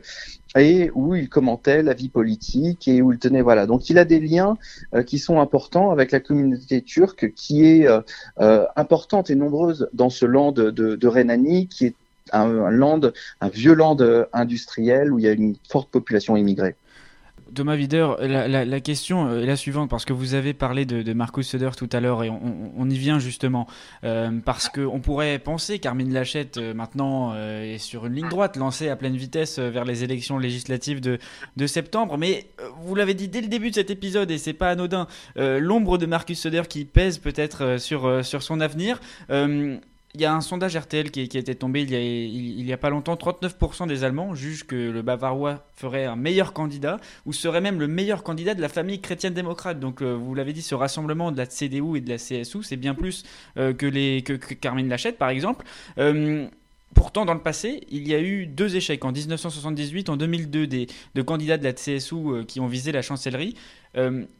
et 0.55 0.91
où 0.93 1.15
il 1.15 1.27
commentait 1.27 1.81
la 1.81 1.93
vie 1.93 2.09
politique 2.09 2.87
et 2.87 3.01
où 3.01 3.11
il 3.11 3.19
tenait 3.19 3.41
voilà. 3.41 3.65
Donc 3.65 3.89
il 3.89 3.97
a 3.97 4.05
des 4.05 4.19
liens 4.19 4.57
qui 5.07 5.17
sont 5.17 5.39
importants 5.39 5.91
avec 5.91 6.11
la 6.11 6.19
communauté 6.19 6.81
turque 6.83 7.33
qui 7.33 7.65
est 7.65 7.87
importante 8.75 9.29
et 9.31 9.35
nombreuse 9.35 9.89
dans 9.93 10.09
ce 10.09 10.25
land 10.25 10.51
de, 10.51 10.69
de, 10.69 10.95
de 10.95 11.07
Rhénanie 11.07 11.67
qui 11.67 11.87
est 11.87 11.95
un, 12.31 12.69
land, 12.69 13.01
un 13.41 13.49
vieux 13.49 13.73
land 13.73 13.97
industriel 14.33 15.11
où 15.11 15.19
il 15.19 15.25
y 15.25 15.27
a 15.27 15.31
une 15.31 15.55
forte 15.69 15.89
population 15.89 16.35
immigrée. 16.35 16.75
Thomas 17.53 17.75
Wider, 17.75 18.13
la, 18.21 18.79
question 18.79 19.37
est 19.37 19.45
la 19.45 19.55
suivante, 19.55 19.89
parce 19.89 20.05
que 20.05 20.13
vous 20.13 20.33
avez 20.33 20.53
parlé 20.53 20.85
de, 20.85 21.13
Marcus 21.13 21.47
Söder 21.47 21.71
tout 21.77 21.89
à 21.91 21.99
l'heure, 21.99 22.23
et 22.23 22.29
on, 22.29 22.89
y 22.89 22.97
vient 22.97 23.19
justement, 23.19 23.67
euh, 24.03 24.31
parce 24.43 24.69
qu'on 24.69 24.99
pourrait 24.99 25.39
penser 25.39 25.79
qu'Armin 25.79 26.09
Lachette, 26.09 26.57
euh, 26.57 26.73
maintenant, 26.73 27.35
est 27.35 27.77
sur 27.77 28.05
une 28.05 28.13
ligne 28.13 28.29
droite, 28.29 28.55
lancée 28.57 28.89
à 28.89 28.95
pleine 28.95 29.15
vitesse 29.15 29.59
vers 29.59 29.85
les 29.85 30.03
élections 30.03 30.37
législatives 30.37 31.01
de, 31.01 31.19
de 31.57 31.67
septembre, 31.67 32.17
mais 32.17 32.47
vous 32.83 32.95
l'avez 32.95 33.13
dit 33.13 33.27
dès 33.27 33.41
le 33.41 33.47
début 33.47 33.69
de 33.69 33.75
cet 33.75 33.89
épisode, 33.89 34.31
et 34.31 34.37
c'est 34.37 34.53
pas 34.53 34.69
anodin, 34.69 35.07
l'ombre 35.35 35.97
de 35.97 36.05
Marcus 36.05 36.39
Söder 36.39 36.63
qui 36.69 36.85
pèse 36.85 37.17
peut-être 37.17 37.79
sur, 37.79 38.25
sur 38.25 38.43
son 38.43 38.61
avenir 38.61 38.99
il 40.13 40.21
y 40.21 40.25
a 40.25 40.33
un 40.33 40.41
sondage 40.41 40.75
RTL 40.75 41.09
qui, 41.09 41.27
qui 41.29 41.37
été 41.37 41.55
tombé 41.55 41.81
il 41.81 41.91
y 41.91 41.95
a, 41.95 42.01
il, 42.01 42.65
y 42.65 42.73
a 42.73 42.77
pas 42.77 42.89
longtemps. 42.89 43.15
39% 43.15 43.87
des 43.87 44.03
Allemands 44.03 44.35
jugent 44.35 44.65
que 44.65 44.75
le 44.75 45.01
Bavarois 45.01 45.65
ferait 45.73 46.05
un 46.05 46.15
meilleur 46.15 46.53
candidat 46.53 46.99
ou 47.25 47.33
serait 47.33 47.61
même 47.61 47.79
le 47.79 47.87
meilleur 47.87 48.23
candidat 48.23 48.53
de 48.53 48.61
la 48.61 48.69
famille 48.69 48.99
chrétienne 48.99 49.33
démocrate. 49.33 49.79
Donc, 49.79 50.01
euh, 50.01 50.13
vous 50.13 50.35
l'avez 50.35 50.53
dit, 50.53 50.61
ce 50.61 50.75
rassemblement 50.75 51.31
de 51.31 51.37
la 51.37 51.45
CDU 51.45 51.97
et 51.97 52.01
de 52.01 52.09
la 52.09 52.17
CSU, 52.17 52.63
c'est 52.63 52.77
bien 52.77 52.93
plus 52.93 53.23
euh, 53.57 53.73
que, 53.73 53.85
les, 53.85 54.21
que, 54.21 54.33
Carmine 54.33 54.89
Lachette, 54.89 55.17
par 55.17 55.29
exemple. 55.29 55.65
Euh, 55.97 56.45
pourtant, 56.93 57.23
dans 57.23 57.33
le 57.33 57.41
passé, 57.41 57.81
il 57.89 58.05
y 58.05 58.13
a 58.13 58.19
eu 58.19 58.47
deux 58.47 58.75
échecs. 58.75 59.05
En 59.05 59.13
1978, 59.13 60.09
en 60.09 60.17
2002, 60.17 60.67
des, 60.67 60.87
de 61.15 61.21
candidats 61.21 61.57
de 61.57 61.63
la 61.63 61.71
CSU 61.71 62.45
qui 62.47 62.59
ont 62.59 62.67
visé 62.67 62.91
la 62.91 63.01
chancellerie. 63.01 63.55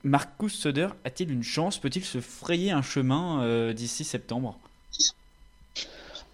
Marcus 0.04 0.54
Söder 0.54 0.88
a-t-il 1.04 1.32
une 1.32 1.44
chance? 1.44 1.78
Peut-il 1.78 2.04
se 2.04 2.20
frayer 2.20 2.72
un 2.72 2.82
chemin 2.82 3.74
d'ici 3.74 4.06
septembre? 4.06 4.60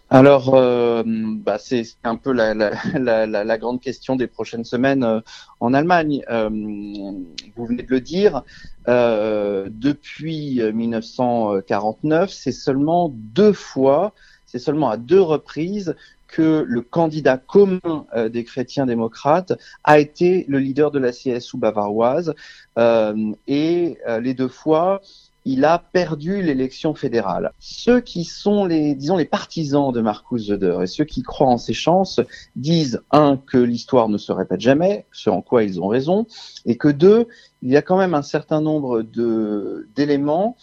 Alors, 0.10 0.56
euh, 0.56 1.04
bah 1.06 1.58
c'est 1.60 1.86
un 2.06 2.16
peu 2.16 2.32
la, 2.34 2.54
la, 2.56 3.58
grande 3.58 3.82
question 3.82 4.16
des 4.16 4.28
prochaines 4.28 4.64
semaines 4.64 5.04
euh, 5.04 5.20
en 5.60 5.74
Allemagne. 5.74 6.24
Euh, 6.30 6.50
vous 6.50 7.66
venez 7.66 7.84
de 7.84 7.90
le 7.90 8.00
dire, 8.00 8.44
depuis 8.88 10.62
1949, 10.62 12.32
c'est 12.32 12.54
seulement 12.54 13.10
deux 13.14 13.52
fois, 13.52 14.14
c'est 14.46 14.60
seulement 14.60 14.90
à 14.90 14.96
deux 14.96 15.20
reprises 15.20 15.94
que 16.28 16.64
le 16.66 16.82
candidat 16.82 17.38
commun 17.38 18.06
des 18.30 18.44
chrétiens 18.44 18.86
démocrates 18.86 19.54
a 19.84 20.00
été 20.00 20.46
le 20.48 20.60
leader 20.60 20.92
de 20.92 21.00
la 21.00 21.12
CSU 21.12 21.58
bavaroise. 21.58 22.34
et 22.78 23.98
les 24.22 24.34
deux 24.34 24.48
fois, 24.48 25.02
il 25.48 25.64
a 25.64 25.80
perdu 25.80 26.42
l'élection 26.42 26.94
fédérale. 26.94 27.54
Ceux 27.58 28.02
qui 28.02 28.26
sont 28.26 28.66
les, 28.66 28.96
disons, 28.96 29.16
les 29.16 29.26
partisans 29.26 29.94
de 29.94 30.02
Marcus 30.02 30.48
Söder 30.48 30.80
et 30.84 30.88
ceux 30.88 31.06
qui 31.06 31.24
croient 31.24 31.48
en 31.48 31.58
ses 31.58 31.74
chances 31.74 32.20
disent, 32.58 33.02
un, 33.12 33.38
que 33.38 33.58
l'histoire 33.58 34.10
ne 34.10 34.18
se 34.18 34.34
répète 34.34 34.60
jamais, 34.60 35.06
ce 35.14 35.30
en 35.30 35.42
quoi 35.42 35.64
ils 35.64 35.80
ont 35.80 35.88
raison, 35.88 36.28
et 36.66 36.76
que 36.76 36.90
deux, 36.90 37.28
il 37.62 37.70
y 37.70 37.78
a 37.78 37.82
quand 37.82 37.98
même 37.98 38.14
un 38.14 38.24
certain 38.24 38.60
nombre 38.60 39.04
de, 39.04 39.88
d'éléments 39.96 40.58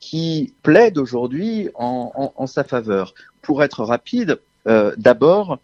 qui 0.00 0.52
plaident 0.62 0.98
aujourd'hui 0.98 1.70
en, 1.74 2.46
sa 2.46 2.62
faveur. 2.62 3.14
Pour 3.40 3.64
être 3.64 3.84
rapide, 3.84 4.38
euh, 4.68 4.94
d'abord, 4.98 5.58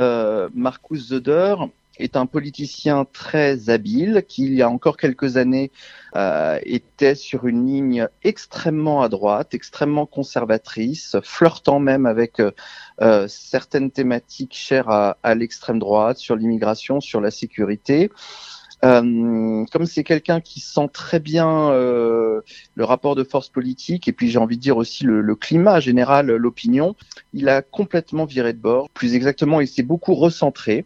euh, 0.00 0.48
Marcus 0.54 1.08
Söder 1.08 1.56
est 1.98 2.16
un 2.16 2.26
politicien 2.26 3.06
très 3.12 3.70
habile 3.70 4.24
qui, 4.26 4.44
il 4.46 4.54
y 4.54 4.62
a 4.62 4.68
encore 4.68 4.96
quelques 4.96 5.36
années, 5.36 5.70
euh, 6.16 6.58
était 6.64 7.14
sur 7.14 7.46
une 7.46 7.66
ligne 7.66 8.08
extrêmement 8.22 9.02
à 9.02 9.08
droite, 9.08 9.54
extrêmement 9.54 10.06
conservatrice, 10.06 11.16
flirtant 11.22 11.78
même 11.78 12.06
avec 12.06 12.40
euh, 12.40 12.50
euh 13.00 13.26
certaines 13.28 13.90
thématiques 13.90 14.54
chères 14.54 14.88
à, 14.90 15.16
à 15.22 15.34
l'extrême 15.34 15.78
droite, 15.78 16.18
sur 16.18 16.36
l'immigration, 16.36 17.00
sur 17.00 17.20
la 17.20 17.30
sécurité. 17.30 18.10
Euh, 18.84 19.64
comme 19.72 19.86
c'est 19.86 20.04
quelqu'un 20.04 20.40
qui 20.40 20.60
sent 20.60 20.88
très 20.92 21.18
bien 21.18 21.70
euh, 21.70 22.42
le 22.74 22.84
rapport 22.84 23.14
de 23.14 23.24
force 23.24 23.48
politique 23.48 24.08
et 24.08 24.12
puis 24.12 24.28
j'ai 24.28 24.38
envie 24.38 24.56
de 24.56 24.62
dire 24.62 24.76
aussi 24.76 25.04
le, 25.04 25.22
le 25.22 25.34
climat 25.34 25.80
général, 25.80 26.26
l'opinion, 26.26 26.94
il 27.32 27.48
a 27.48 27.62
complètement 27.62 28.26
viré 28.26 28.52
de 28.52 28.58
bord. 28.58 28.90
Plus 28.90 29.14
exactement, 29.14 29.60
il 29.60 29.68
s'est 29.68 29.82
beaucoup 29.82 30.14
recentré. 30.14 30.84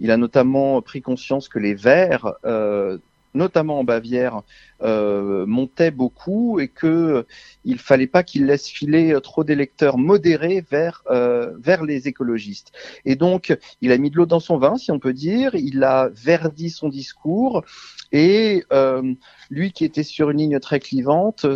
Il 0.00 0.10
a 0.10 0.16
notamment 0.16 0.80
pris 0.82 1.02
conscience 1.02 1.48
que 1.48 1.58
les 1.58 1.74
Verts, 1.74 2.34
euh, 2.44 2.98
notamment 3.36 3.78
en 3.78 3.84
Bavière, 3.84 4.42
euh, 4.82 5.46
montaient 5.46 5.90
beaucoup 5.90 6.58
et 6.58 6.68
que 6.68 7.26
il 7.64 7.78
fallait 7.78 8.06
pas 8.06 8.22
qu'il 8.22 8.46
laisse 8.46 8.68
filer 8.68 9.16
trop 9.22 9.44
d'électeurs 9.44 9.98
modérés 9.98 10.64
vers 10.68 11.02
euh, 11.10 11.52
vers 11.58 11.84
les 11.84 12.08
écologistes. 12.08 12.72
Et 13.04 13.14
donc, 13.14 13.56
il 13.80 13.92
a 13.92 13.98
mis 13.98 14.10
de 14.10 14.16
l'eau 14.16 14.26
dans 14.26 14.40
son 14.40 14.58
vin, 14.58 14.76
si 14.76 14.90
on 14.90 14.98
peut 14.98 15.12
dire. 15.12 15.54
Il 15.54 15.84
a 15.84 16.08
verdi 16.12 16.70
son 16.70 16.88
discours. 16.88 17.64
Et 18.12 18.64
euh, 18.72 19.14
lui 19.50 19.72
qui 19.72 19.84
était 19.84 20.02
sur 20.02 20.30
une 20.30 20.38
ligne 20.38 20.60
très 20.60 20.80
clivante 20.80 21.46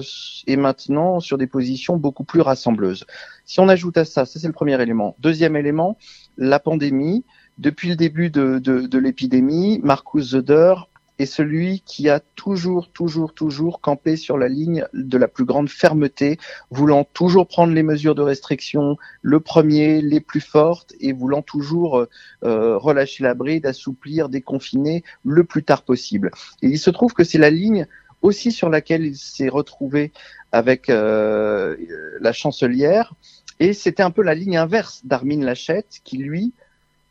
est 0.46 0.56
maintenant 0.56 1.20
sur 1.20 1.38
des 1.38 1.46
positions 1.46 1.96
beaucoup 1.96 2.24
plus 2.24 2.40
rassembleuses. 2.40 3.06
Si 3.44 3.60
on 3.60 3.68
ajoute 3.68 3.96
à 3.98 4.04
ça, 4.04 4.26
ça 4.26 4.38
c'est 4.38 4.46
le 4.46 4.52
premier 4.52 4.80
élément. 4.80 5.16
Deuxième 5.20 5.56
élément, 5.56 5.96
la 6.36 6.58
pandémie. 6.58 7.24
Depuis 7.60 7.90
le 7.90 7.96
début 7.96 8.30
de, 8.30 8.58
de, 8.58 8.86
de 8.86 8.98
l'épidémie, 8.98 9.80
Marcus 9.82 10.30
Söder 10.30 10.76
est 11.18 11.26
celui 11.26 11.82
qui 11.84 12.08
a 12.08 12.18
toujours, 12.18 12.90
toujours, 12.90 13.34
toujours 13.34 13.82
campé 13.82 14.16
sur 14.16 14.38
la 14.38 14.48
ligne 14.48 14.86
de 14.94 15.18
la 15.18 15.28
plus 15.28 15.44
grande 15.44 15.68
fermeté, 15.68 16.38
voulant 16.70 17.04
toujours 17.04 17.46
prendre 17.46 17.74
les 17.74 17.82
mesures 17.82 18.14
de 18.14 18.22
restriction, 18.22 18.96
le 19.20 19.40
premier, 19.40 20.00
les 20.00 20.20
plus 20.20 20.40
fortes, 20.40 20.94
et 21.00 21.12
voulant 21.12 21.42
toujours 21.42 22.06
euh, 22.44 22.78
relâcher 22.78 23.24
la 23.24 23.34
bride, 23.34 23.66
assouplir, 23.66 24.30
déconfiner 24.30 25.04
le 25.22 25.44
plus 25.44 25.62
tard 25.62 25.82
possible. 25.82 26.30
Il 26.62 26.78
se 26.78 26.88
trouve 26.88 27.12
que 27.12 27.24
c'est 27.24 27.36
la 27.36 27.50
ligne 27.50 27.86
aussi 28.22 28.52
sur 28.52 28.70
laquelle 28.70 29.04
il 29.04 29.16
s'est 29.16 29.50
retrouvé 29.50 30.12
avec 30.50 30.88
euh, 30.88 31.76
la 32.22 32.32
chancelière, 32.32 33.12
et 33.58 33.74
c'était 33.74 34.02
un 34.02 34.10
peu 34.10 34.22
la 34.22 34.34
ligne 34.34 34.56
inverse 34.56 35.02
d'Armin 35.04 35.44
Lachette, 35.44 36.00
qui 36.04 36.16
lui 36.16 36.54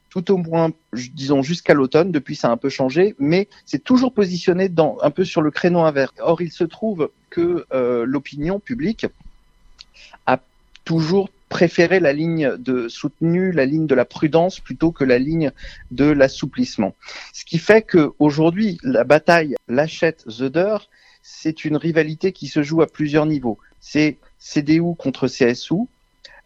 tout 0.09 0.31
au 0.31 0.37
moins, 0.37 0.71
disons 0.93 1.41
jusqu'à 1.41 1.73
l'automne. 1.73 2.11
Depuis, 2.11 2.35
ça 2.35 2.49
a 2.49 2.51
un 2.51 2.57
peu 2.57 2.69
changé, 2.69 3.15
mais 3.19 3.47
c'est 3.65 3.83
toujours 3.83 4.13
positionné 4.13 4.69
dans, 4.69 4.97
un 5.01 5.11
peu 5.11 5.23
sur 5.23 5.41
le 5.41 5.51
créneau 5.51 5.81
inverse. 5.81 6.13
Or, 6.19 6.41
il 6.41 6.51
se 6.51 6.63
trouve 6.63 7.11
que 7.29 7.65
euh, 7.73 8.05
l'opinion 8.05 8.59
publique 8.59 9.05
a 10.25 10.39
toujours 10.83 11.29
préféré 11.49 11.99
la 11.99 12.13
ligne 12.13 12.55
de 12.57 12.87
soutenu, 12.87 13.51
la 13.51 13.65
ligne 13.65 13.87
de 13.87 13.95
la 13.95 14.05
prudence 14.05 14.59
plutôt 14.59 14.91
que 14.91 15.03
la 15.03 15.17
ligne 15.17 15.51
de 15.91 16.05
l'assouplissement. 16.05 16.95
Ce 17.33 17.43
qui 17.43 17.57
fait 17.57 17.81
que 17.81 18.11
aujourd'hui, 18.19 18.77
la 18.83 19.03
bataille 19.03 19.55
Lachette-Zöder, 19.67 20.77
c'est 21.21 21.65
une 21.65 21.75
rivalité 21.75 22.31
qui 22.31 22.47
se 22.47 22.63
joue 22.63 22.81
à 22.81 22.87
plusieurs 22.87 23.25
niveaux. 23.25 23.57
C'est 23.79 24.17
CDU 24.37 24.95
contre 24.97 25.27
CSU, 25.27 25.87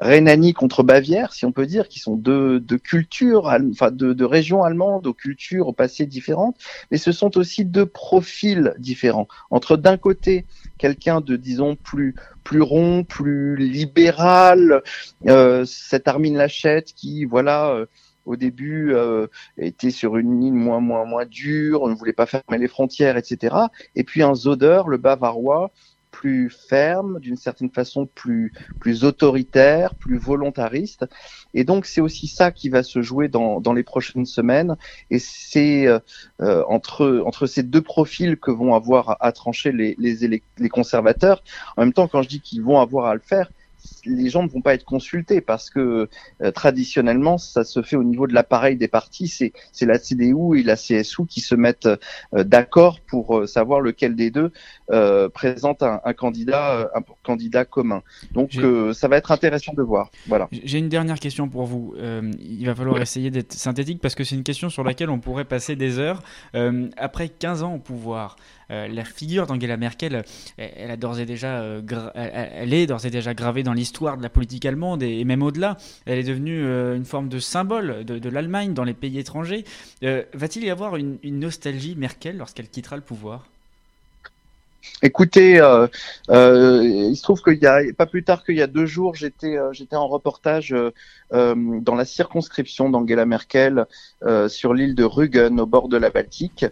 Rhénanie 0.04 0.54
contre 0.54 0.84
Bavière, 0.84 1.32
si 1.32 1.46
on 1.46 1.54
peut 1.54 1.66
dire, 1.66 1.88
qui 1.88 2.00
sont 2.00 2.18
deux, 2.18 2.60
deux 2.60 2.78
cultures, 2.78 3.46
enfin 3.72 3.90
deux, 3.90 4.14
deux, 4.14 4.26
régions 4.26 4.62
allemandes 4.64 5.08
aux 5.08 5.14
cultures, 5.14 5.70
au 5.70 5.74
passé 5.74 6.06
différentes, 6.06 6.58
mais 6.92 6.98
ce 6.98 7.14
sont 7.14 7.38
aussi 7.38 7.64
deux 7.64 7.86
profils 7.86 8.74
différents. 8.80 9.30
Entre 9.50 9.78
d'un 9.78 9.96
côté 9.96 10.46
quelqu'un 10.78 11.22
de, 11.22 11.38
disons, 11.38 11.78
plus 11.78 12.16
plus 12.44 12.62
rond, 12.62 13.06
plus 13.06 13.56
libéral, 13.56 14.84
euh, 15.28 15.64
cet 15.66 16.10
Armin 16.10 16.34
Lachette 16.34 16.94
qui, 16.94 17.24
voilà. 17.24 17.70
Euh, 17.70 17.86
au 18.26 18.38
début 18.38 18.94
euh, 18.94 19.28
était 19.58 19.92
sur 19.92 20.16
une 20.16 20.40
ligne 20.40 20.54
moins 20.54 20.80
moins 20.80 21.04
moins 21.04 21.26
dure, 21.26 21.82
on 21.82 21.90
ne 21.90 21.96
voulait 21.96 22.14
pas 22.14 22.26
fermer 22.26 22.58
les 22.58 22.70
frontières, 22.70 23.18
etc. 23.18 23.54
Et 23.98 24.06
puis 24.06 24.24
un 24.24 24.34
Zoder, 24.34 24.84
le 24.88 24.96
Bavarois, 24.96 25.72
plus 26.14 26.50
ferme, 26.50 27.20
d'une 27.20 27.36
certaine 27.36 27.72
façon 27.72 28.06
plus 28.06 28.54
plus 28.80 29.04
autoritaire, 29.04 29.96
plus 29.96 30.18
volontariste. 30.18 31.06
Et 31.54 31.64
donc 31.66 31.86
c'est 31.86 32.02
aussi 32.02 32.28
ça 32.28 32.52
qui 32.52 32.70
va 32.70 32.84
se 32.84 33.02
jouer 33.02 33.28
dans, 33.28 33.60
dans 33.60 33.74
les 33.74 33.84
prochaines 33.84 34.28
semaines. 34.28 34.78
Et 35.10 35.20
c'est 35.20 35.88
euh, 35.88 36.00
euh, 36.42 36.64
entre 36.70 37.24
entre 37.26 37.48
ces 37.48 37.64
deux 37.64 37.82
profils 37.82 38.38
que 38.38 38.52
vont 38.52 38.76
avoir 38.76 39.18
à 39.20 39.32
trancher 39.32 39.72
les, 39.72 39.96
les, 39.98 40.44
les 40.58 40.70
conservateurs. 40.70 41.44
En 41.76 41.82
même 41.82 41.94
temps, 41.94 42.08
quand 42.08 42.22
je 42.22 42.30
dis 42.30 42.42
qu'ils 42.42 42.62
vont 42.62 42.80
avoir 42.80 43.08
à 43.08 43.16
le 43.16 43.20
faire, 43.20 43.50
les 44.06 44.30
gens 44.30 44.44
ne 44.44 44.50
vont 44.50 44.62
pas 44.62 44.74
être 44.74 44.86
consultés 44.86 45.42
parce 45.42 45.70
que 45.70 46.10
euh, 46.42 46.52
traditionnellement, 46.52 47.38
ça 47.38 47.64
se 47.64 47.82
fait 47.82 47.96
au 47.96 48.04
niveau 48.04 48.28
de 48.28 48.34
l'appareil 48.34 48.76
des 48.76 48.88
partis. 48.88 49.28
C'est, 49.28 49.54
c'est 49.72 49.86
la 49.86 50.00
CDU 50.00 50.60
et 50.60 50.64
la 50.64 50.76
CSU 50.76 51.26
qui 51.28 51.42
se 51.42 51.56
mettent 51.56 51.88
euh, 51.88 52.44
d'accord 52.44 53.00
pour 53.02 53.40
euh, 53.40 53.48
savoir 53.48 53.82
lequel 53.82 54.16
des 54.16 54.32
deux 54.32 54.52
présente 55.34 55.82
un, 55.82 56.14
candidat, 56.14 56.92
un 56.94 57.02
candidat 57.24 57.66
commun. 57.66 58.04
Donc, 58.32 58.54
ça 58.94 59.08
va 59.08 59.18
être 59.18 59.32
intéressant 59.32 59.74
de 59.74 59.82
voir. 59.82 60.12
Voilà. 60.28 60.48
J'ai 60.52 60.78
une 60.78 60.90
dernière 60.90 61.20
question 61.20 61.50
pour 61.50 61.66
vous. 61.66 61.96
il 62.40 62.66
va 62.66 62.76
falloir 62.76 63.02
essayer 63.02 63.32
d'être 63.32 63.54
synthétique 63.54 64.00
parce 64.02 64.14
que 64.14 64.24
c'est 64.24 64.36
une 64.36 64.44
question 64.44 64.70
sur 64.70 64.84
laquelle 64.84 65.10
on 65.10 65.20
pourrait 65.20 65.46
passer 65.46 65.76
des 65.76 66.00
heures. 66.00 66.22
après 66.98 67.30
15 67.30 67.64
ans 67.64 67.76
au 67.76 67.80
pouvoir, 67.80 68.36
la 68.88 69.06
figure 69.06 69.48
d'Angela 69.48 69.78
Merkel, 69.78 70.24
elle, 70.58 70.92
a 70.92 71.20
et 71.20 71.26
déjà, 71.26 71.64
elle, 72.16 72.74
est 72.74 72.88
d'ores 72.88 73.06
et 73.06 73.10
déjà 73.10 73.34
gravée 73.34 73.64
dans 73.64 73.74
l'histoire 73.74 74.18
de 74.18 74.24
la 74.24 74.30
politique 74.30 74.66
allemande 74.66 75.04
et, 75.04 75.24
même 75.24 75.44
au-delà. 75.44 75.78
Elle 76.06 76.20
est 76.20 76.24
devenue 76.24 76.64
une 76.96 77.06
forme 77.06 77.30
de 77.30 77.40
symbole 77.40 78.04
de, 78.06 78.30
l'Allemagne 78.30 78.74
dans 78.74 78.84
les 78.84 78.94
pays 78.94 79.20
étrangers. 79.20 79.64
Va-t-il 80.02 80.66
y 80.66 80.70
avoir 80.70 80.96
une 80.96 81.20
nostalgie 81.24 81.96
Merkel 81.96 82.38
lorsqu'elle 82.38 82.70
quittera 82.70 82.96
le 82.96 83.04
pouvoir? 83.04 83.53
Écoutez, 85.02 85.60
euh, 85.60 85.88
euh, 86.30 86.82
il 86.84 87.16
se 87.16 87.24
trouve 87.24 87.42
qu'il 87.42 87.62
y 87.62 87.66
a 87.66 87.82
pas 87.98 88.06
plus 88.06 88.24
tard 88.24 88.44
qu'il 88.44 88.56
y 88.56 88.62
a 88.62 88.68
deux 88.68 88.86
jours, 88.86 89.16
j'étais 89.16 89.58
euh, 89.58 89.74
j'étais 89.74 89.96
en 89.96 90.08
reportage 90.08 90.76
dans 91.32 91.96
la 91.96 92.06
circonscription 92.06 92.90
d'Angela 92.90 93.26
Merkel 93.26 93.86
sur 94.48 94.74
l'île 94.74 94.94
de 94.94 95.04
Rügen 95.04 95.60
au 95.60 95.66
bord 95.66 95.88
de 95.90 95.98
la 95.98 96.12
Baltique. 96.12 96.66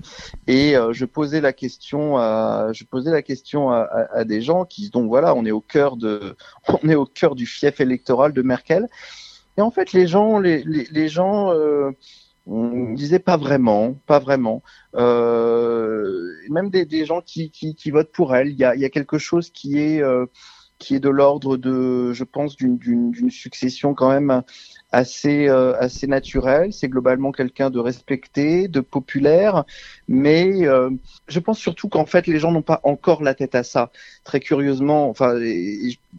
Et 0.47 0.75
je 0.91 1.05
posais 1.05 1.41
la 1.41 1.51
question 1.51 2.17
à 2.17 2.69
je 2.71 2.83
posais 2.83 3.11
la 3.11 3.23
question 3.23 3.71
à, 3.71 3.89
à, 4.13 4.23
des 4.23 4.41
gens 4.41 4.65
qui 4.65 4.89
donc 4.89 5.07
voilà 5.07 5.33
on 5.33 5.45
est 5.45 5.51
au 5.51 5.61
cœur 5.61 5.97
de 5.97 6.35
on 6.67 6.87
est 6.87 6.95
au 6.95 7.05
cœur 7.05 7.35
du 7.35 7.45
fief 7.45 7.81
électoral 7.81 8.33
de 8.33 8.41
Merkel. 8.41 8.87
Et 9.57 9.61
en 9.61 9.71
fait 9.71 9.93
les 9.93 10.05
gens 10.05 10.37
les 10.37 10.63
les, 10.63 10.87
les 10.91 11.09
gens 11.09 11.51
on 12.47 12.93
disait 12.93 13.19
pas 13.19 13.37
vraiment, 13.37 13.93
pas 14.07 14.19
vraiment. 14.19 14.63
Euh, 14.95 16.31
même 16.49 16.69
des, 16.69 17.05
gens 17.05 17.21
qui, 17.21 17.51
qui, 17.51 17.75
qui, 17.75 17.91
votent 17.91 18.11
pour 18.11 18.35
elle, 18.35 18.49
il 18.49 18.57
y 18.57 18.63
a, 18.63 18.75
y 18.75 18.85
a, 18.85 18.89
quelque 18.89 19.17
chose 19.17 19.51
qui 19.51 19.79
est 19.79 20.01
euh, 20.01 20.25
qui 20.81 20.95
est 20.95 20.99
de 20.99 21.09
l'ordre 21.09 21.57
de, 21.57 22.11
je 22.11 22.23
pense, 22.23 22.57
d'une 22.57 23.29
succession 23.29 23.93
quand 23.93 24.09
même 24.09 24.41
assez 24.91 25.47
euh, 25.47 25.73
assez 25.79 26.07
naturel. 26.07 26.73
C'est 26.73 26.89
globalement 26.89 27.31
quelqu'un 27.31 27.69
de 27.69 27.79
respecté, 27.79 28.67
de 28.67 28.81
populaire, 28.81 29.63
mais 30.07 30.67
euh, 30.67 30.89
je 31.27 31.39
pense 31.39 31.59
surtout 31.59 31.87
qu'en 31.87 32.05
fait 32.05 32.27
les 32.27 32.39
gens 32.39 32.51
n'ont 32.51 32.63
pas 32.63 32.81
encore 32.83 33.23
la 33.23 33.33
tête 33.33 33.55
à 33.55 33.63
ça. 33.63 33.91
Très 34.23 34.39
curieusement, 34.39 35.07
enfin, 35.07 35.35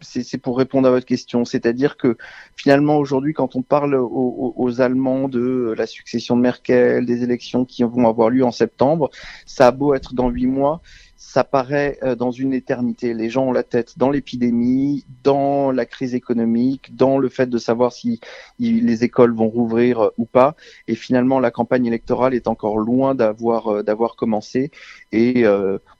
c'est 0.01 0.37
pour 0.37 0.57
répondre 0.57 0.87
à 0.87 0.91
votre 0.91 1.05
question, 1.05 1.45
c'est-à-dire 1.45 1.97
que 1.97 2.17
finalement 2.55 2.97
aujourd'hui, 2.97 3.33
quand 3.33 3.55
on 3.55 3.61
parle 3.61 3.95
aux, 3.95 4.53
aux, 4.55 4.81
Allemands 4.81 5.27
de 5.27 5.75
la 5.77 5.85
succession 5.85 6.35
de 6.35 6.41
Merkel, 6.41 7.05
des 7.05 7.23
élections 7.23 7.65
qui 7.65 7.83
vont 7.83 8.07
avoir 8.07 8.29
lieu 8.29 8.43
en 8.43 8.51
septembre, 8.51 9.11
ça 9.45 9.67
a 9.67 9.71
beau 9.71 9.93
être 9.93 10.15
dans 10.15 10.29
huit 10.29 10.47
mois, 10.47 10.81
ça 11.25 11.43
paraît 11.43 11.97
euh, 12.03 12.15
dans 12.15 12.31
une 12.31 12.53
éternité. 12.53 13.13
Les 13.13 13.29
gens 13.29 13.45
ont 13.45 13.51
la 13.53 13.63
tête 13.63 13.97
dans 13.97 14.11
l'épidémie, 14.11 15.05
dans 15.23 15.71
la 15.71 15.85
crise 15.85 16.13
économique, 16.13 16.95
dans 16.95 17.17
le 17.17 17.29
fait 17.29 17.49
de 17.49 17.57
savoir 17.57 17.93
si 17.93 18.19
les 18.59 19.03
écoles 19.03 19.33
vont 19.33 19.47
rouvrir 19.47 19.99
euh, 19.99 20.09
ou 20.17 20.25
pas. 20.25 20.55
Et 20.87 20.95
finalement, 20.95 21.39
la 21.39 21.49
campagne 21.49 21.85
électorale 21.85 22.35
est 22.35 22.47
encore 22.47 22.77
loin 22.77 23.15
d'avoir 23.15 23.67
euh, 23.69 23.83
d'avoir 23.83 24.15
commencé. 24.15 24.69
Et 25.11 25.45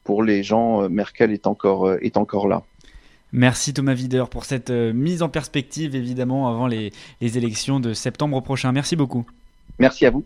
pour 0.03 0.23
les 0.23 0.43
gens, 0.43 0.89
Merkel 0.89 1.31
est 1.31 1.47
encore 1.47 1.93
est 1.93 2.17
encore 2.17 2.47
là. 2.47 2.63
Merci 3.31 3.73
Thomas 3.73 3.93
Wider 3.93 4.25
pour 4.29 4.43
cette 4.45 4.71
mise 4.71 5.21
en 5.21 5.29
perspective, 5.29 5.95
évidemment, 5.95 6.49
avant 6.49 6.67
les, 6.67 6.91
les 7.21 7.37
élections 7.37 7.79
de 7.79 7.93
septembre 7.93 8.41
prochain. 8.41 8.71
Merci 8.71 8.95
beaucoup. 8.95 9.25
Merci 9.79 10.05
à 10.05 10.11
vous. 10.11 10.23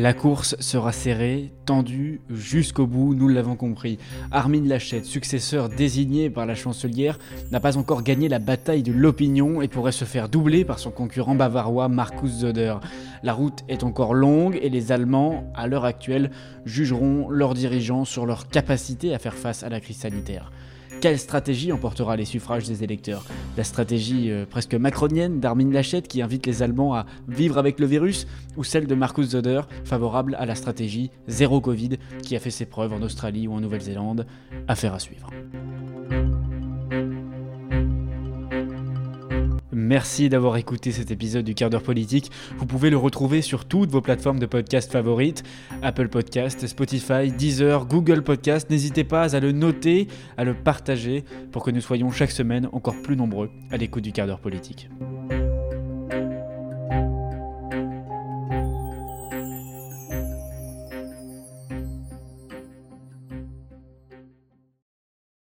La 0.00 0.14
course 0.14 0.56
sera 0.60 0.92
serrée, 0.92 1.52
tendue 1.66 2.22
jusqu'au 2.30 2.86
bout, 2.86 3.14
nous 3.14 3.28
l'avons 3.28 3.54
compris. 3.54 3.98
Armin 4.30 4.66
Lachette, 4.66 5.04
successeur 5.04 5.68
désigné 5.68 6.30
par 6.30 6.46
la 6.46 6.54
chancelière, 6.54 7.18
n'a 7.50 7.60
pas 7.60 7.76
encore 7.76 8.02
gagné 8.02 8.30
la 8.30 8.38
bataille 8.38 8.82
de 8.82 8.92
l'opinion 8.92 9.60
et 9.60 9.68
pourrait 9.68 9.92
se 9.92 10.06
faire 10.06 10.30
doubler 10.30 10.64
par 10.64 10.78
son 10.78 10.90
concurrent 10.90 11.34
bavarois 11.34 11.88
Markus 11.88 12.32
Söder. 12.40 12.76
La 13.22 13.34
route 13.34 13.62
est 13.68 13.84
encore 13.84 14.14
longue 14.14 14.58
et 14.62 14.70
les 14.70 14.90
Allemands, 14.90 15.52
à 15.54 15.66
l'heure 15.66 15.84
actuelle, 15.84 16.30
jugeront 16.64 17.28
leurs 17.28 17.52
dirigeants 17.52 18.06
sur 18.06 18.24
leur 18.24 18.48
capacité 18.48 19.14
à 19.14 19.18
faire 19.18 19.34
face 19.34 19.62
à 19.62 19.68
la 19.68 19.80
crise 19.80 19.98
sanitaire. 19.98 20.50
Quelle 21.00 21.18
stratégie 21.18 21.72
emportera 21.72 22.14
les 22.14 22.26
suffrages 22.26 22.68
des 22.68 22.84
électeurs 22.84 23.24
La 23.56 23.64
stratégie 23.64 24.30
euh, 24.30 24.44
presque 24.44 24.74
macronienne 24.74 25.40
d'Armin 25.40 25.70
Laschet 25.70 26.02
qui 26.02 26.20
invite 26.20 26.44
les 26.44 26.62
Allemands 26.62 26.94
à 26.94 27.06
vivre 27.26 27.56
avec 27.56 27.80
le 27.80 27.86
virus 27.86 28.26
ou 28.58 28.64
celle 28.64 28.86
de 28.86 28.94
Markus 28.94 29.30
Söder 29.30 29.62
favorable 29.84 30.36
à 30.38 30.44
la 30.44 30.54
stratégie 30.54 31.10
zéro 31.26 31.62
Covid 31.62 31.96
qui 32.22 32.36
a 32.36 32.38
fait 32.38 32.50
ses 32.50 32.66
preuves 32.66 32.92
en 32.92 33.00
Australie 33.00 33.48
ou 33.48 33.54
en 33.54 33.60
Nouvelle-Zélande? 33.60 34.26
Affaire 34.68 34.92
à 34.92 34.98
suivre. 34.98 35.30
Merci 39.90 40.28
d'avoir 40.28 40.56
écouté 40.56 40.92
cet 40.92 41.10
épisode 41.10 41.44
du 41.44 41.56
quart 41.56 41.68
d'heure 41.68 41.82
politique. 41.82 42.30
Vous 42.58 42.64
pouvez 42.64 42.90
le 42.90 42.96
retrouver 42.96 43.42
sur 43.42 43.64
toutes 43.64 43.90
vos 43.90 44.00
plateformes 44.00 44.38
de 44.38 44.46
podcast 44.46 44.92
favorites 44.92 45.42
Apple 45.82 46.06
Podcast, 46.06 46.64
Spotify, 46.68 47.32
Deezer, 47.36 47.86
Google 47.86 48.22
Podcast. 48.22 48.70
N'hésitez 48.70 49.02
pas 49.02 49.34
à 49.34 49.40
le 49.40 49.50
noter, 49.50 50.06
à 50.36 50.44
le 50.44 50.54
partager 50.54 51.24
pour 51.50 51.64
que 51.64 51.72
nous 51.72 51.80
soyons 51.80 52.12
chaque 52.12 52.30
semaine 52.30 52.68
encore 52.70 53.02
plus 53.02 53.16
nombreux 53.16 53.50
à 53.72 53.78
l'écoute 53.78 54.04
du 54.04 54.12
quart 54.12 54.28
d'heure 54.28 54.38
politique. 54.38 54.88